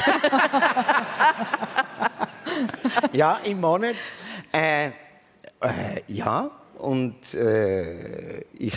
[3.13, 3.97] ja, im Monat.
[4.53, 4.91] Äh, äh,
[6.09, 8.75] ja, und äh, ich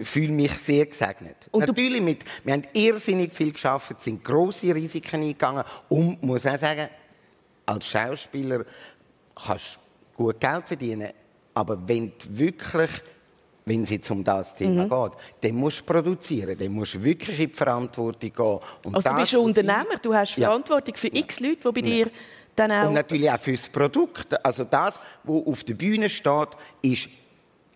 [0.00, 1.36] fühle mich sehr gesegnet.
[1.50, 6.56] Und Natürlich, mit, wir haben irrsinnig viel geschafft, sind große Risiken eingegangen und muss auch
[6.56, 6.88] sagen,
[7.66, 8.64] als Schauspieler
[9.34, 9.78] kannst
[10.16, 11.10] du gut Geld verdienen,
[11.54, 12.90] aber wenn du wirklich
[13.68, 14.88] wenn es jetzt um das Thema mhm.
[14.88, 15.12] geht,
[15.42, 18.58] dann musst du produzieren, dann musst du wirklich in die Verantwortung gehen.
[18.84, 21.00] Und also du bist ein Unternehmer, du hast Verantwortung ja.
[21.00, 22.04] für x Leute, die bei ja.
[22.04, 22.10] dir
[22.58, 22.88] dann auch...
[22.88, 24.44] Und natürlich auch für das Produkt.
[24.44, 26.48] Also das, was auf der Bühne steht,
[26.82, 27.08] ist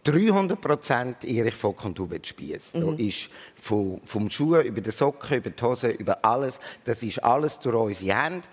[0.05, 2.75] 300 Prozent Erich Vogt und Hubert Spiess.
[2.75, 2.97] Mhm.
[2.97, 7.23] Da ist vom, vom Schuh über die Socken, über die Hose, über alles, das ist
[7.23, 8.49] alles durch unsere Hände.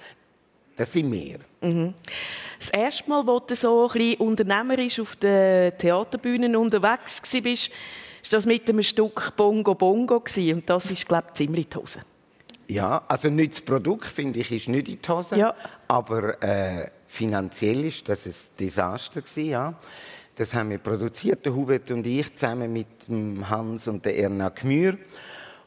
[0.75, 1.39] Das sind wir.
[1.61, 1.93] Mhm.
[2.57, 8.29] Das erste Mal, als du so ein bisschen unternehmerisch auf den Theaterbühnen unterwegs warst, war
[8.31, 10.23] das mit einem Stück Bongo Bongo.
[10.37, 11.99] Und das ist, glaube ich, ziemlich die Hose.
[12.69, 15.35] Ja, also nicht das Produkt, finde ich, ist nicht in die Hose.
[15.37, 15.55] Ja.
[15.87, 19.73] Aber äh, finanziell ist das ein Desaster gewesen, ja.
[20.35, 24.49] Das haben wir produziert, der Hubert und ich, zusammen mit dem Hans und der Erna
[24.49, 24.99] Gmür.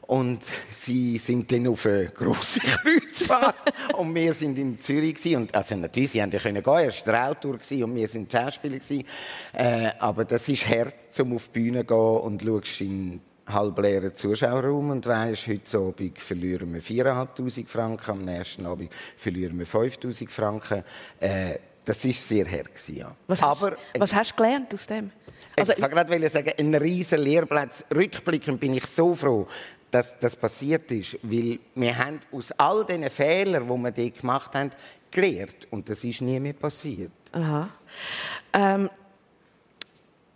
[0.07, 5.35] Und sie sind dann auf eine grosse Kreuzfahrt und wir sind in Zürich gewesen.
[5.41, 8.79] und also natürlich sie haben ja können gehen, er war Rautour und wir sind Schauspieler
[8.79, 9.03] gewesen.
[9.51, 14.15] Äh, aber das ist hart, um auf die Bühne zu gehen und schaust in halbleeren
[14.15, 20.29] Zuschauerraum und weisst, heute Abend verlieren wir 4'500 Franken, am nächsten Abend verlieren wir 5'000
[20.29, 20.83] Franken.
[21.19, 22.45] Äh, das war sehr.
[22.45, 23.15] Gewesen, ja.
[23.27, 25.11] Was, Aber, hast, was hast du gelernt aus dem?
[25.57, 27.83] Also, ich wollte gerade sagen, ein riesen Lehrplatz.
[27.93, 29.47] Rückblickend bin ich so froh,
[29.91, 34.55] dass das passiert ist, weil wir haben aus all diesen Fehlern, die wir dort gemacht
[34.55, 34.71] haben,
[35.11, 37.11] gelernt und das ist nie mehr passiert.
[37.31, 37.69] Aha.
[38.53, 38.89] Ähm,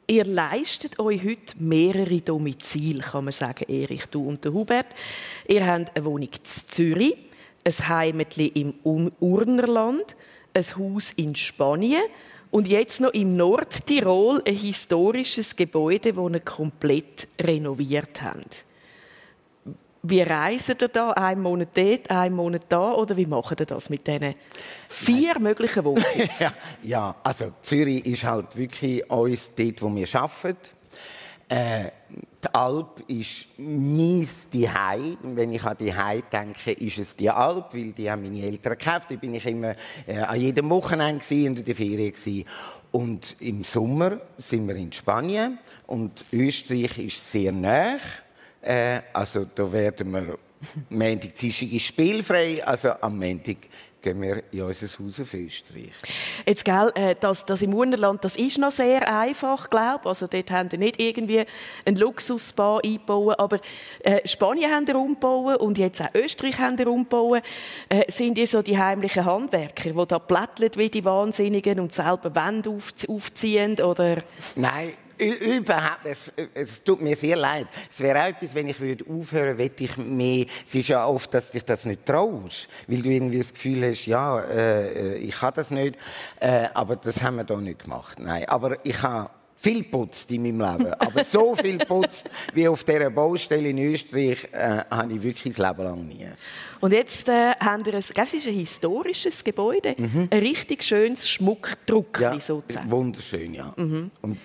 [0.08, 4.88] ihr leistet euch heute mehrere Domizile, kann man sagen, Erich, du und Hubert.
[5.48, 7.18] Ihr habt eine Wohnung in Zürich,
[7.64, 10.16] ein Heimatli im Urnerland,
[10.54, 12.02] ein Haus in Spanien
[12.52, 18.67] und jetzt noch im Nordtirol ein historisches Gebäude, das ihr komplett renoviert habt.
[20.10, 21.12] Wie reisen ihr da?
[21.12, 22.94] Ein Monat dort, ein Monat da?
[22.94, 24.36] Oder wie machen ihr das mit diesen
[24.88, 25.44] vier Nein.
[25.44, 26.28] möglichen Wohnsitzen?
[26.40, 30.58] ja, ja, also Zürich ist halt wirklich uns dort, wo wir arbeiten.
[31.50, 31.92] Äh,
[32.42, 35.18] die Alp ist mein Zuhause.
[35.24, 38.78] Wenn ich an die Hai denke, ist es die Alp, weil die haben meine Eltern
[38.78, 39.12] gekauft.
[39.12, 39.74] Da bin ich immer
[40.06, 42.46] äh, an jedem Wochenende und in der Ferien gewesen.
[42.94, 47.98] Und im Sommer sind wir in Spanien und Österreich ist sehr nah.
[48.68, 50.38] Äh, also da werden wir
[50.90, 53.58] Montag, Dienstag ist spielfrei, also am Montag
[54.02, 55.92] gehen wir in unser Haus auf Österreich.
[56.46, 60.52] Jetzt, gell, äh, das, das im Wunderland, das ist noch sehr einfach, glaube Also dort
[60.52, 61.46] haben wir nicht irgendwie
[61.86, 63.60] ein Luxusbau eingebaut, aber
[64.04, 67.44] äh, Spanien haben wir umgebaut und jetzt auch Österreich haben wir umgebaut.
[67.88, 72.36] Äh, sind ihr so die heimlichen Handwerker, die da plätteln wie die Wahnsinnigen und selber
[72.36, 74.18] Wände auf, aufziehen, oder?
[74.56, 77.68] Nein, Überhaupt, es, es, tut mir sehr leid.
[77.90, 81.34] Es wäre auch etwas, wenn ich würde aufhören würde, ich mehr, es ist ja oft,
[81.34, 85.54] dass dich das nicht traust, weil du irgendwie das Gefühl hast, ja, äh, ich kann
[85.56, 85.96] das nicht,
[86.40, 88.20] äh, aber das haben wir da nicht gemacht.
[88.20, 92.84] Nein, aber ich habe viel putzt in meinem Leben, aber so viel putzt wie auf
[92.84, 96.28] dieser Baustelle in Österreich äh, habe ich wirklich das Leben lang nie.
[96.80, 100.28] Und jetzt äh, haben wir ein, das ist ein historisches Gebäude, mhm.
[100.30, 102.90] ein richtig schönes Schmuckdruck, ja, sozusagen.
[102.92, 103.74] Wunderschön, ja.
[103.76, 104.12] Mhm.
[104.22, 104.38] Und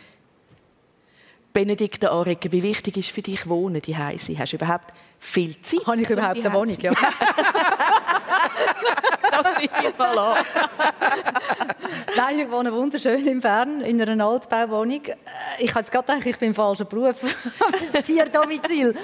[1.53, 4.39] Benedikt Arecker, wie wichtig ist für dich Wohnen, die Heise?
[4.39, 5.87] Hast du überhaupt viel Zeit?
[5.87, 6.77] Habe ich überhaupt eine Wohnung?
[6.81, 6.93] Ja.
[9.31, 10.37] das ich mal an.
[12.17, 15.05] Nein, ich wohne wunderschön in Bern, in einer Altbauwohnung.
[15.05, 15.15] Äh,
[15.59, 17.17] ich habe jetzt gerade gedacht, ich bin im falschen Beruf.
[18.05, 18.95] Vier Domizil.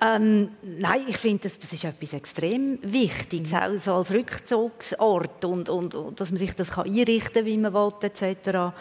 [0.00, 5.68] Ähm, nein, ich finde, das, das ist etwas extrem Wichtiges, auch so als Rückzugsort und,
[5.68, 8.74] und, und dass man sich das kann einrichten kann, wie man will, etc.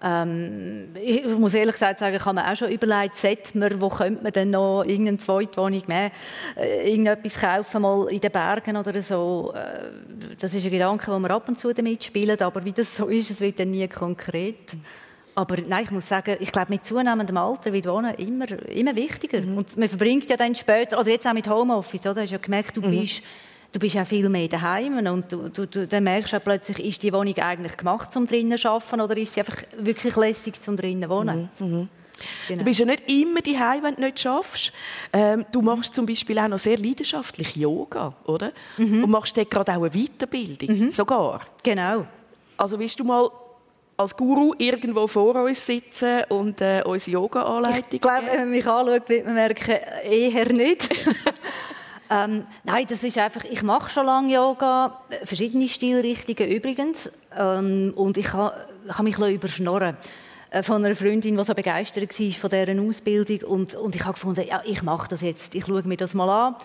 [0.00, 3.88] Ähm, ich muss ehrlich gesagt sagen, ich habe mir auch schon überlegt, sollte man, wo
[3.88, 6.12] könnte man denn noch irgendeine Zweitwohnung mehr,
[6.56, 9.52] äh, irgendetwas kaufen, mal in den Bergen oder so.
[9.56, 12.96] Äh, das ist ein Gedanke, den wir ab und zu damit spielen, aber wie das
[12.96, 14.76] so ist, es wird dann nie konkret.
[15.34, 19.40] Aber nein, ich muss sagen, ich glaube, mit zunehmendem Alter wird Wohnen immer, immer wichtiger.
[19.40, 19.58] Mhm.
[19.58, 22.14] Und man verbringt ja dann später, also jetzt auch mit Homeoffice, oder?
[22.14, 23.00] Du hast ja gemerkt, du mhm.
[23.00, 23.22] bist
[23.72, 27.02] du bist ja viel mehr daheim und du, du, du dann merkst du plötzlich, ist
[27.02, 30.76] die Wohnung eigentlich gemacht, um drinnen zu arbeiten oder ist sie einfach wirklich lässig, um
[30.76, 31.48] drinnen zu wohnen?
[31.58, 31.66] Mhm.
[31.66, 31.88] Mhm.
[32.48, 32.58] Genau.
[32.58, 34.72] Du bist ja nicht immer daheim, wenn du nicht schaffst.
[35.12, 38.50] Ähm, du machst zum Beispiel auch noch sehr leidenschaftlich Yoga, oder?
[38.76, 39.04] Mhm.
[39.04, 40.90] Und machst dort gerade auch eine Weiterbildung, mhm.
[40.90, 41.42] sogar.
[41.62, 42.06] Genau.
[42.56, 43.30] Also willst du mal
[43.96, 48.66] als Guru irgendwo vor uns sitzen und äh, unsere Yoga-Anleitung Ich glaube, wenn man mich
[48.66, 50.88] anschaut, wird man merken, eher nicht.
[52.10, 58.16] Ähm, nein, das ist einfach, ich mache schon lange Yoga, verschiedene Stilrichtungen übrigens, ähm, und
[58.16, 58.54] ich habe
[58.88, 59.96] ha mich überschnorren
[60.50, 64.14] äh, von einer Freundin, die so begeistert war von dieser Ausbildung und, und ich habe
[64.14, 66.56] gefunden, ja, ich mache das jetzt, ich schaue mir das mal an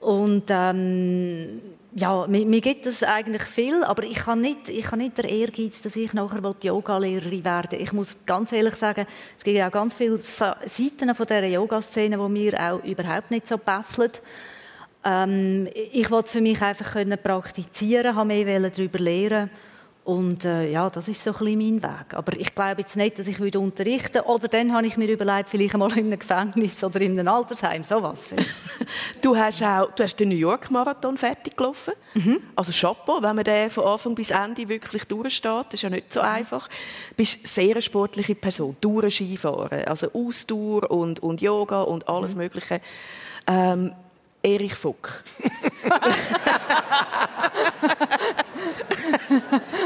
[0.00, 1.60] und ähm,
[1.94, 5.26] ja, mir, mir gibt es eigentlich viel, aber ich habe nicht, ich habe nicht den
[5.26, 7.76] Ehrgeiz, dass ich nachher Yoga-Lehrerin werde.
[7.76, 12.28] Ich muss ganz ehrlich sagen, es gibt auch ganz viele Seiten von dieser Yoga-Szene, die
[12.28, 14.10] mir auch überhaupt nicht so passen.
[15.04, 19.50] Ähm, ich wollte für mich einfach können praktizieren, habe mehr darüber lernen
[20.04, 22.14] und äh, ja, das ist so ein bisschen mein Weg.
[22.14, 25.50] Aber ich glaube jetzt nicht, dass ich wieder unterrichten Oder dann habe ich mir überlegt,
[25.50, 28.30] vielleicht mal in einem Gefängnis oder in einem Altersheim, sowas.
[29.20, 31.92] du hast auch, du hast den New York Marathon fertig gelaufen.
[32.14, 32.40] Mhm.
[32.56, 36.12] Also Chapeau, wenn man den von Anfang bis Ende wirklich durchsteht, das ist ja nicht
[36.12, 36.66] so einfach.
[37.10, 42.32] Du bist eine sehr sportliche Person, Touren Skifahren, also Ausdauer und, und Yoga und alles
[42.32, 42.40] mhm.
[42.40, 42.80] Mögliche.
[43.46, 43.92] Ähm,
[44.42, 45.22] Erich Fuck.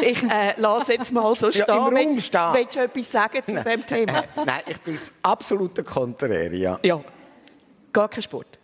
[0.02, 1.64] ich äh, lasse jetzt mal so stehen.
[1.66, 2.40] Ja, im Willst- stehen.
[2.52, 4.18] Willst du etwas sagen zu dem Thema?
[4.20, 6.78] Äh, nein, ich bin das absolute Konträr, ja.
[6.82, 7.00] Ja.
[7.92, 8.58] Gar kein Sport.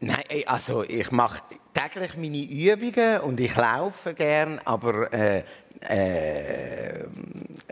[0.00, 1.42] Nein, also ich mache
[1.74, 5.42] täglich meine Übungen und ich laufe gern, aber äh,
[5.80, 7.04] äh,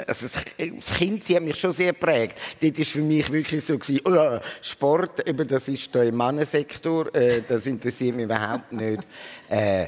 [0.06, 2.36] also das, Kind sie hat mich schon sehr geprägt.
[2.60, 7.14] Dort war für mich wirklich so gewesen, oh, Sport, eben, das ist da im Mannensektor,
[7.14, 9.02] äh, das interessiert mich überhaupt nicht.
[9.48, 9.86] Äh,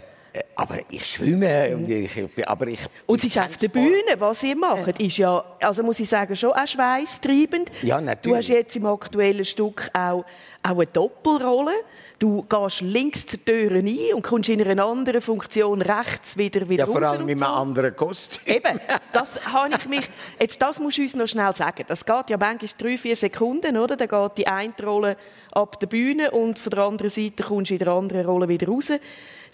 [0.55, 2.11] aber ich schwimme und ich,
[2.47, 6.01] aber ich Und sie ist auf der Bühne, was ihr macht, ist ja, also muss
[6.01, 7.71] ich sagen, schon auch schweißtreibend.
[7.83, 8.39] Ja, Du natürlich.
[8.39, 10.25] hast jetzt im aktuellen Stück auch,
[10.63, 11.73] auch eine Doppelrolle.
[12.19, 16.87] Du gehst links zur Tür rein und kommst in einer anderen Funktion rechts wieder wieder
[16.87, 17.45] ja, vor raus allem mit so.
[17.45, 18.55] einem anderen Kostüm.
[18.55, 18.81] Eben,
[19.13, 20.11] das habe ich mich.
[20.41, 21.85] Jetzt, das musst du uns noch schnell sagen.
[21.87, 23.97] Das geht ja manchmal drei, vier Sekunden, oder?
[23.97, 25.17] Dann geht die eine Rolle
[25.53, 28.67] ab der Bühne und von der anderen Seite kommst du in der anderen Rolle wieder
[28.67, 28.91] raus.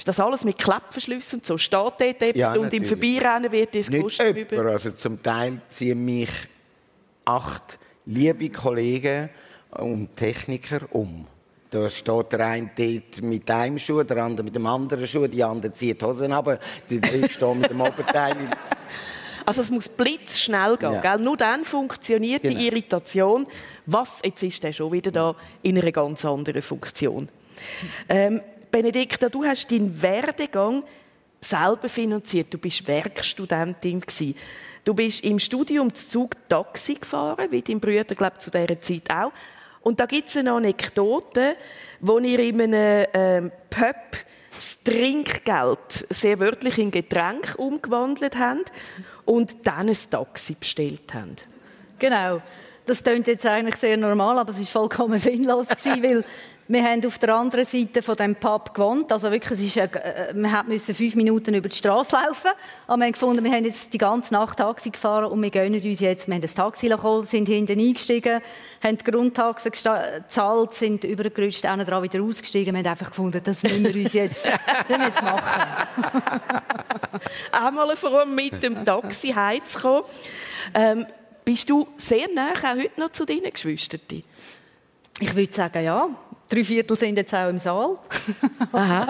[0.05, 1.57] Ist das alles mit Klettverschlüssen und so?
[1.57, 2.89] Steht dort Ja, und im natürlich.
[2.89, 4.67] Vorbeirennen wird das Kostüm über.
[4.67, 6.29] also zum Teil ziehen mich
[7.25, 9.31] acht liebe Kollegen
[9.71, 11.27] und Techniker um.
[11.71, 15.43] Da steht der eine dort mit einem Schuh, der andere mit dem anderen Schuh, die
[15.43, 18.37] andere zieht die Hosen ab, die dritte steht mit dem Oberteil.
[19.47, 20.93] Also es muss blitzschnell gehen.
[20.95, 21.01] Ja.
[21.03, 21.19] Gell?
[21.19, 22.59] Nur dann funktioniert Genau.
[22.59, 23.47] die Irritation.
[23.85, 27.29] Was, jetzt ist der schon wieder da in einer ganz anderen Funktion.
[28.09, 28.41] Ähm,
[28.75, 30.83] Benedikta, du hast deinen Werdegang
[31.41, 32.53] selber finanziert.
[32.53, 34.35] Du bist Werkstudentin gsi.
[34.85, 39.09] Du bist im Studium zu Zug Taxi gefahren, wie dein Bruder, glaube zu dieser Zeit
[39.13, 39.31] auch.
[39.83, 41.55] Und da gibt es eine Anekdote,
[42.01, 43.95] wo ihr in einem ähm, Pub
[44.53, 48.73] das Trinkgeld sehr wörtlich in Getränk umgewandelt habt
[49.25, 51.47] und dann ein Taxi bestellt habt.
[52.01, 52.43] Genau.
[52.87, 56.25] Das klingt jetzt eigentlich sehr normal, aber es ist vollkommen sinnlos gewesen, weil
[56.67, 59.13] wir haben auf der anderen Seite von dem Pub gewohnt.
[59.13, 62.51] Also wirklich, es ist, äh, äh, wir hat müssen fünf Minuten über die Straße laufen.
[62.87, 65.75] Aber wir haben gefunden, wir haben jetzt die ganze Nacht Taxi gefahren und wir gönnen
[65.75, 66.27] uns jetzt.
[66.27, 68.41] Wir haben das Taxi bekommen, sind hinten eingestiegen,
[68.83, 72.75] haben die Grundtaxe gezahlt, sind übergerutscht, auch dran wieder ausgestiegen.
[72.75, 74.47] Wir haben einfach gefunden, das müssen wir uns jetzt,
[74.89, 75.83] wir jetzt machen.
[77.53, 80.05] Einmal vor allem mit dem Taxi heimzukommen.
[80.73, 81.07] Ähm,
[81.45, 84.01] bist du sehr nah auch heute noch zu deinen Geschwistern?
[85.21, 86.09] Ich würde sagen, ja.
[86.49, 87.97] Drei Viertel sind jetzt auch im Saal.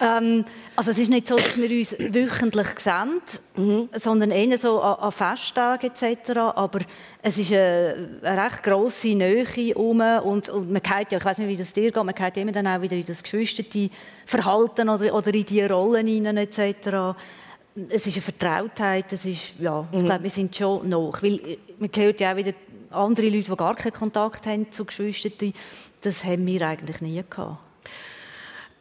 [0.00, 0.44] ähm,
[0.74, 5.12] also es ist nicht so, dass wir uns wöchentlich sehen, sondern eher so an, an
[5.12, 6.30] Festtagen etc.
[6.54, 6.80] Aber
[7.22, 11.38] es ist eine, eine recht grosse Nähe um und, und man geht ja, ich weiß
[11.38, 13.90] nicht, wie das dir geht, man geht immer dann auch wieder in das geschwisterte
[14.26, 17.16] Verhalten oder, oder in die Rollen hinein etc.
[17.88, 21.58] Es ist eine Vertrautheit, es ist, ja, ich glaube, wir sind schon noch, weil äh,
[21.78, 22.52] man hört ja auch wieder
[22.90, 25.54] andere Leute, die gar keinen Kontakt haben zu Geschwisterten,
[26.02, 27.58] das haben wir eigentlich nie gehabt.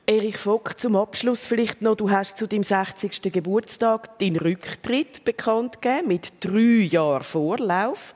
[0.07, 3.21] Erich Vogt, zum Abschluss vielleicht noch, du hast zu deinem 60.
[3.31, 8.13] Geburtstag deinen Rücktritt bekannt gegeben, mit drei Jahren Vorlauf,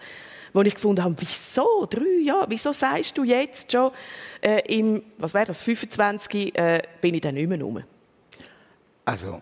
[0.51, 2.47] wo ich gefunden habe, wieso drei Jahre?
[2.49, 3.91] Wieso sagst du jetzt schon,
[4.41, 7.83] äh, im, was wäre das, 25, äh, bin ich dann nicht mehr rum?
[9.05, 9.41] Also,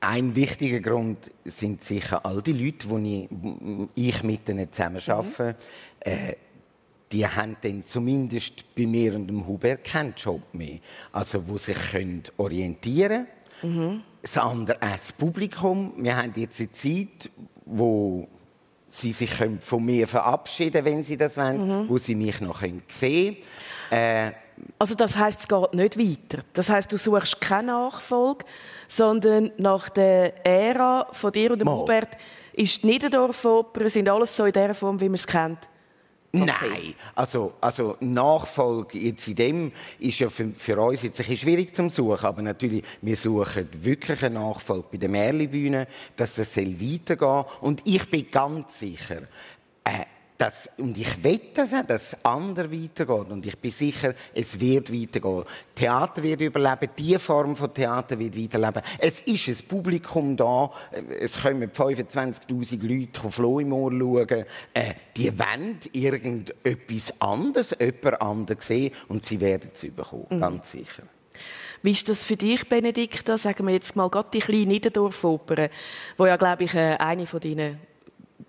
[0.00, 3.28] ein wichtiger Grund sind sicher all die Leute, die
[3.94, 5.56] ich, ich mit ihnen zusammen arbeite.
[6.00, 6.36] Äh,
[7.12, 10.78] die haben dann zumindest bei mir und dem Hubert keinen Job mehr.
[11.12, 13.26] Also, wo sich können orientieren
[13.60, 14.02] können.
[14.22, 15.92] Das andere auch das Publikum.
[15.96, 17.30] Wir haben jetzt eine Zeit,
[17.64, 18.28] wo
[18.88, 22.60] sie sich können von mir verabschieden können, wenn sie das wollen, wo sie mich noch
[22.60, 23.36] können sehen
[23.90, 24.00] können.
[24.02, 24.32] Äh,
[24.78, 26.42] Also das heißt, es geht nicht weiter.
[26.52, 28.44] Das heißt, du suchst keine Nachfolge,
[28.88, 31.76] sondern nach der Ära von dir und dem Mal.
[31.76, 32.16] Hubert
[32.52, 35.58] ist die Niederdorf-Oper, sind alles so in der Form, wie man es kennt.
[36.32, 41.38] Nein, also, also Nachfolge jetzt in dem ist ja für, für uns jetzt ein bisschen
[41.38, 46.52] schwierig zum Suchen, aber natürlich, wir suchen wirklich eine Nachfolge bei der Merli-Bühne, dass das
[46.52, 49.22] soll weitergehen und ich bin ganz sicher,
[49.84, 50.04] äh,
[50.38, 51.72] dass, und ich wette dass
[52.12, 55.44] es anders weitergeht und ich bin sicher, es wird weitergehen.
[55.74, 58.82] Theater wird überleben, die Form von Theater wird weiterleben.
[58.98, 60.70] Es ist ein Publikum da,
[61.20, 68.22] es kommen 25'000 Leute auf Flo im Ohr schauen, äh, die wollen irgendetwas anderes, jemand
[68.22, 71.02] anderes sehen und sie werden es bekommen, ganz sicher.
[71.82, 73.38] Wie ist das für dich, Benedikta?
[73.38, 75.68] Sagen wir jetzt mal gerade die kleine Niederdorf-Oper,
[76.16, 77.78] wo ja, glaube ich, äh, eine von deinen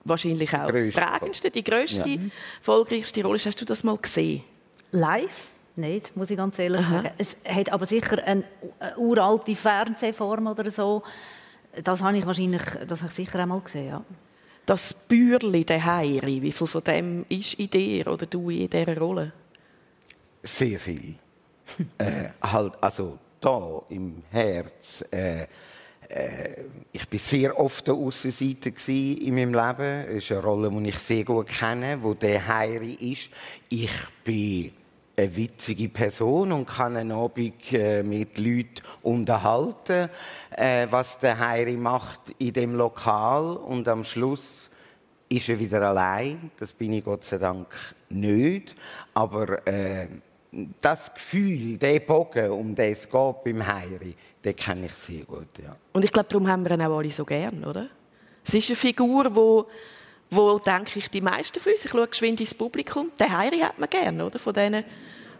[0.03, 1.01] wahrscheinlich auch Grösste.
[1.01, 2.21] prägendsten, die grösste, Ja.
[2.59, 3.45] erfolgreichste Rolle ist.
[3.45, 4.43] Hast du das mal gesehen?
[4.91, 5.49] Live?
[5.75, 7.09] Nicht, muss ich ganz ehrlich sagen.
[7.17, 8.43] Es hat aber sicher eine,
[8.79, 11.03] eine uralte Fernsehform oder so.
[11.83, 14.03] Das habe ich wahrscheinlich, das habe ich sicher einmal gesehen, ja.
[14.65, 18.97] Das Bürli, der Heiri, wie viel von dem ist in dir oder du in dieser
[18.97, 19.31] Rolle?
[20.43, 21.15] Sehr viel.
[21.97, 25.03] äh, halt, also da im Herz.
[25.11, 25.47] Äh,
[26.09, 30.05] äh, ich bin sehr oft der Aussenseiter in meinem Leben.
[30.07, 33.29] Das ist eine Rolle, die ich sehr gut kenne, wo der Heiri ist.
[33.69, 33.91] Ich
[34.23, 34.71] bin
[35.15, 40.09] eine witzige Person und kann einen Abend äh, mit Leuten unterhalten,
[40.55, 44.69] äh, was der Heiri macht in dem Lokal und am Schluss
[45.27, 46.49] ist er wieder allein.
[46.59, 47.67] Das bin ich Gott sei Dank
[48.09, 48.75] nicht,
[49.13, 50.07] aber äh,
[50.81, 55.47] das Gefühl, der Bogen, um den es geht beim Heiri, den kenne ich sehr gut.
[55.61, 55.75] Ja.
[55.93, 57.87] Und ich glaube, darum haben wir ihn auch alle so gern, oder?
[58.43, 59.67] Es ist eine Figur, wo,
[60.31, 63.77] wo denke ich, die meisten von uns, ich schaue geschwind ins Publikum, den Heiri hat
[63.77, 64.39] man gern, oder?
[64.39, 64.83] Von denen,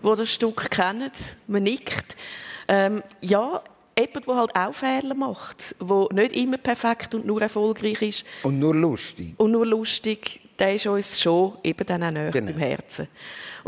[0.03, 1.11] die das Stück kennen.
[1.47, 2.15] Man nickt.
[2.67, 3.63] Ähm, ja,
[3.97, 8.25] jemand, der halt auch Fehler macht, der nicht immer perfekt und nur erfolgreich ist.
[8.43, 9.33] Und nur lustig.
[9.37, 12.51] Und nur lustig, der ist uns schon eben dann auch näher genau.
[12.51, 13.07] im Herzen.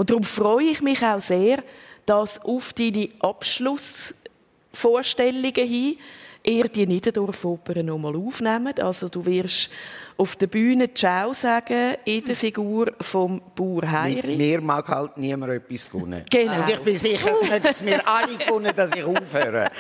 [0.02, 1.64] Und darum freue ich mich auch sehr,
[2.08, 5.98] dass auf deine Abschlussvorstellungen hin
[6.44, 8.80] ihr die Niederdorf-Oper nochmal aufnehmt.
[8.80, 9.70] Also du wirst
[10.22, 14.28] auf der Bühne Ciao sagen in der Figur vom Bauer Heiri.
[14.28, 16.24] Mit mir mag halt niemand etwas gewinnen.
[16.30, 16.62] Genau.
[16.62, 19.72] Und ich bin sicher, es möchten mir alle gewinnen, dass ich aufhöre.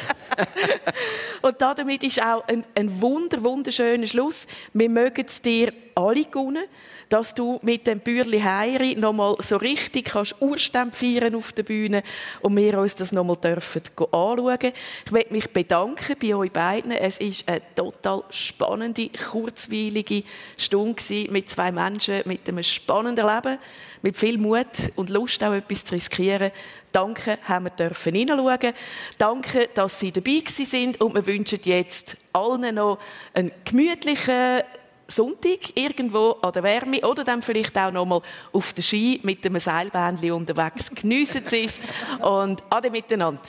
[1.43, 4.47] Und damit ist auch ein, ein wunder, wunderschöner Schluss.
[4.73, 6.63] Wir mögen es dir alle gewinnen
[7.11, 12.03] dass du mit dem Bürli Heiri nochmal so richtig kannst Urständ feiern auf der Bühne
[12.41, 14.71] und wir uns das nochmal dürfen anschauen.
[15.05, 16.93] Ich möchte mich bedanken bei euch beiden.
[16.93, 20.23] Es ist eine total spannende, kurzweilige
[20.57, 23.57] Stunde mit zwei Menschen mit einem spannenden Leben,
[24.01, 26.51] mit viel Mut und Lust auch etwas zu riskieren.
[26.91, 28.73] Danke, haben wir dürfen hineinschauen.
[29.17, 32.99] Danke, dass Sie dabei sind und wir wünschen jetzt allen noch
[33.33, 34.61] einen gemütlichen
[35.11, 38.21] Sonntag irgendwo an der Wärme oder dann vielleicht auch noch mal
[38.53, 40.89] auf der Ski mit einem Seilbähnchen unterwegs.
[40.89, 41.79] Geniessen Sie es
[42.21, 43.41] und ade miteinander.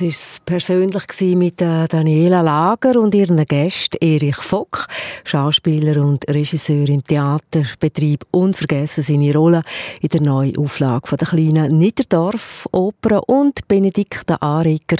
[0.00, 1.02] Das war persönlich
[1.34, 4.86] mit Daniela Lager und ihren Gästen Erich Fock,
[5.24, 9.62] Schauspieler und Regisseur im Theaterbetrieb unvergessen seine Rolle
[10.00, 14.98] in der neuen Auflage der kleinen Niederdorf-Oper und Benedikta Arecker,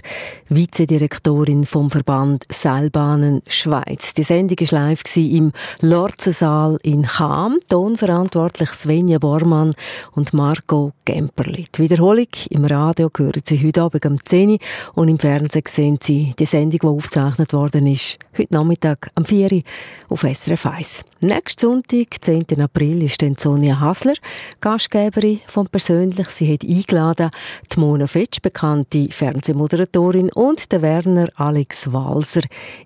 [0.48, 4.14] Vizedirektorin vom Verband Seilbahnen Schweiz.
[4.14, 7.60] Die Sendung war live im Lorzensaal in Cham.
[7.68, 9.74] Tonverantwortlich Svenja Bormann
[10.16, 11.68] und Marco Gemperli.
[11.72, 14.58] Die Wiederholung im Radio hören Sie heute Abend um 10 Uhr
[14.94, 19.52] und im Fernsehen sehen Sie die Sendung, die aufgezeichnet worden ist, heute Nachmittag am 4
[19.52, 19.62] Uhr
[20.08, 21.04] auf SRF 1.
[21.20, 22.60] Nächsten Sonntag, 10.
[22.60, 24.14] April, ist dann Sonja Hasler,
[24.60, 26.28] Gastgeberin von Persönlich.
[26.28, 27.30] Sie hat eingeladen
[27.72, 32.42] die Mona Fetsch, bekannte Fernsehmoderatorin, und den Werner Alex Walser,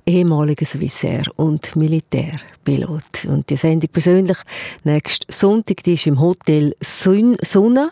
[0.06, 3.26] ehemaliger Swissair und Militärpilot.
[3.28, 4.38] Und die Sendung persönlich
[4.84, 7.90] nächsten Sonntag, die ist im Hotel Sonne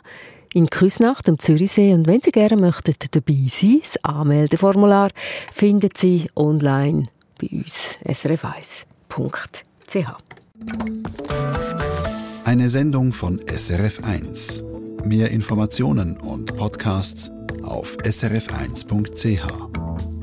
[0.54, 1.94] in Küsnacht am Zürichsee.
[1.94, 5.10] Und wenn Sie gerne möchten dabei sein, das Anmeldeformular
[5.52, 7.04] finden Sie online
[7.40, 8.84] bei uns srf1.ch.
[12.44, 14.62] Eine Sendung von SRF1.
[15.04, 17.30] Mehr Informationen und Podcasts
[17.62, 20.19] auf srf1.ch.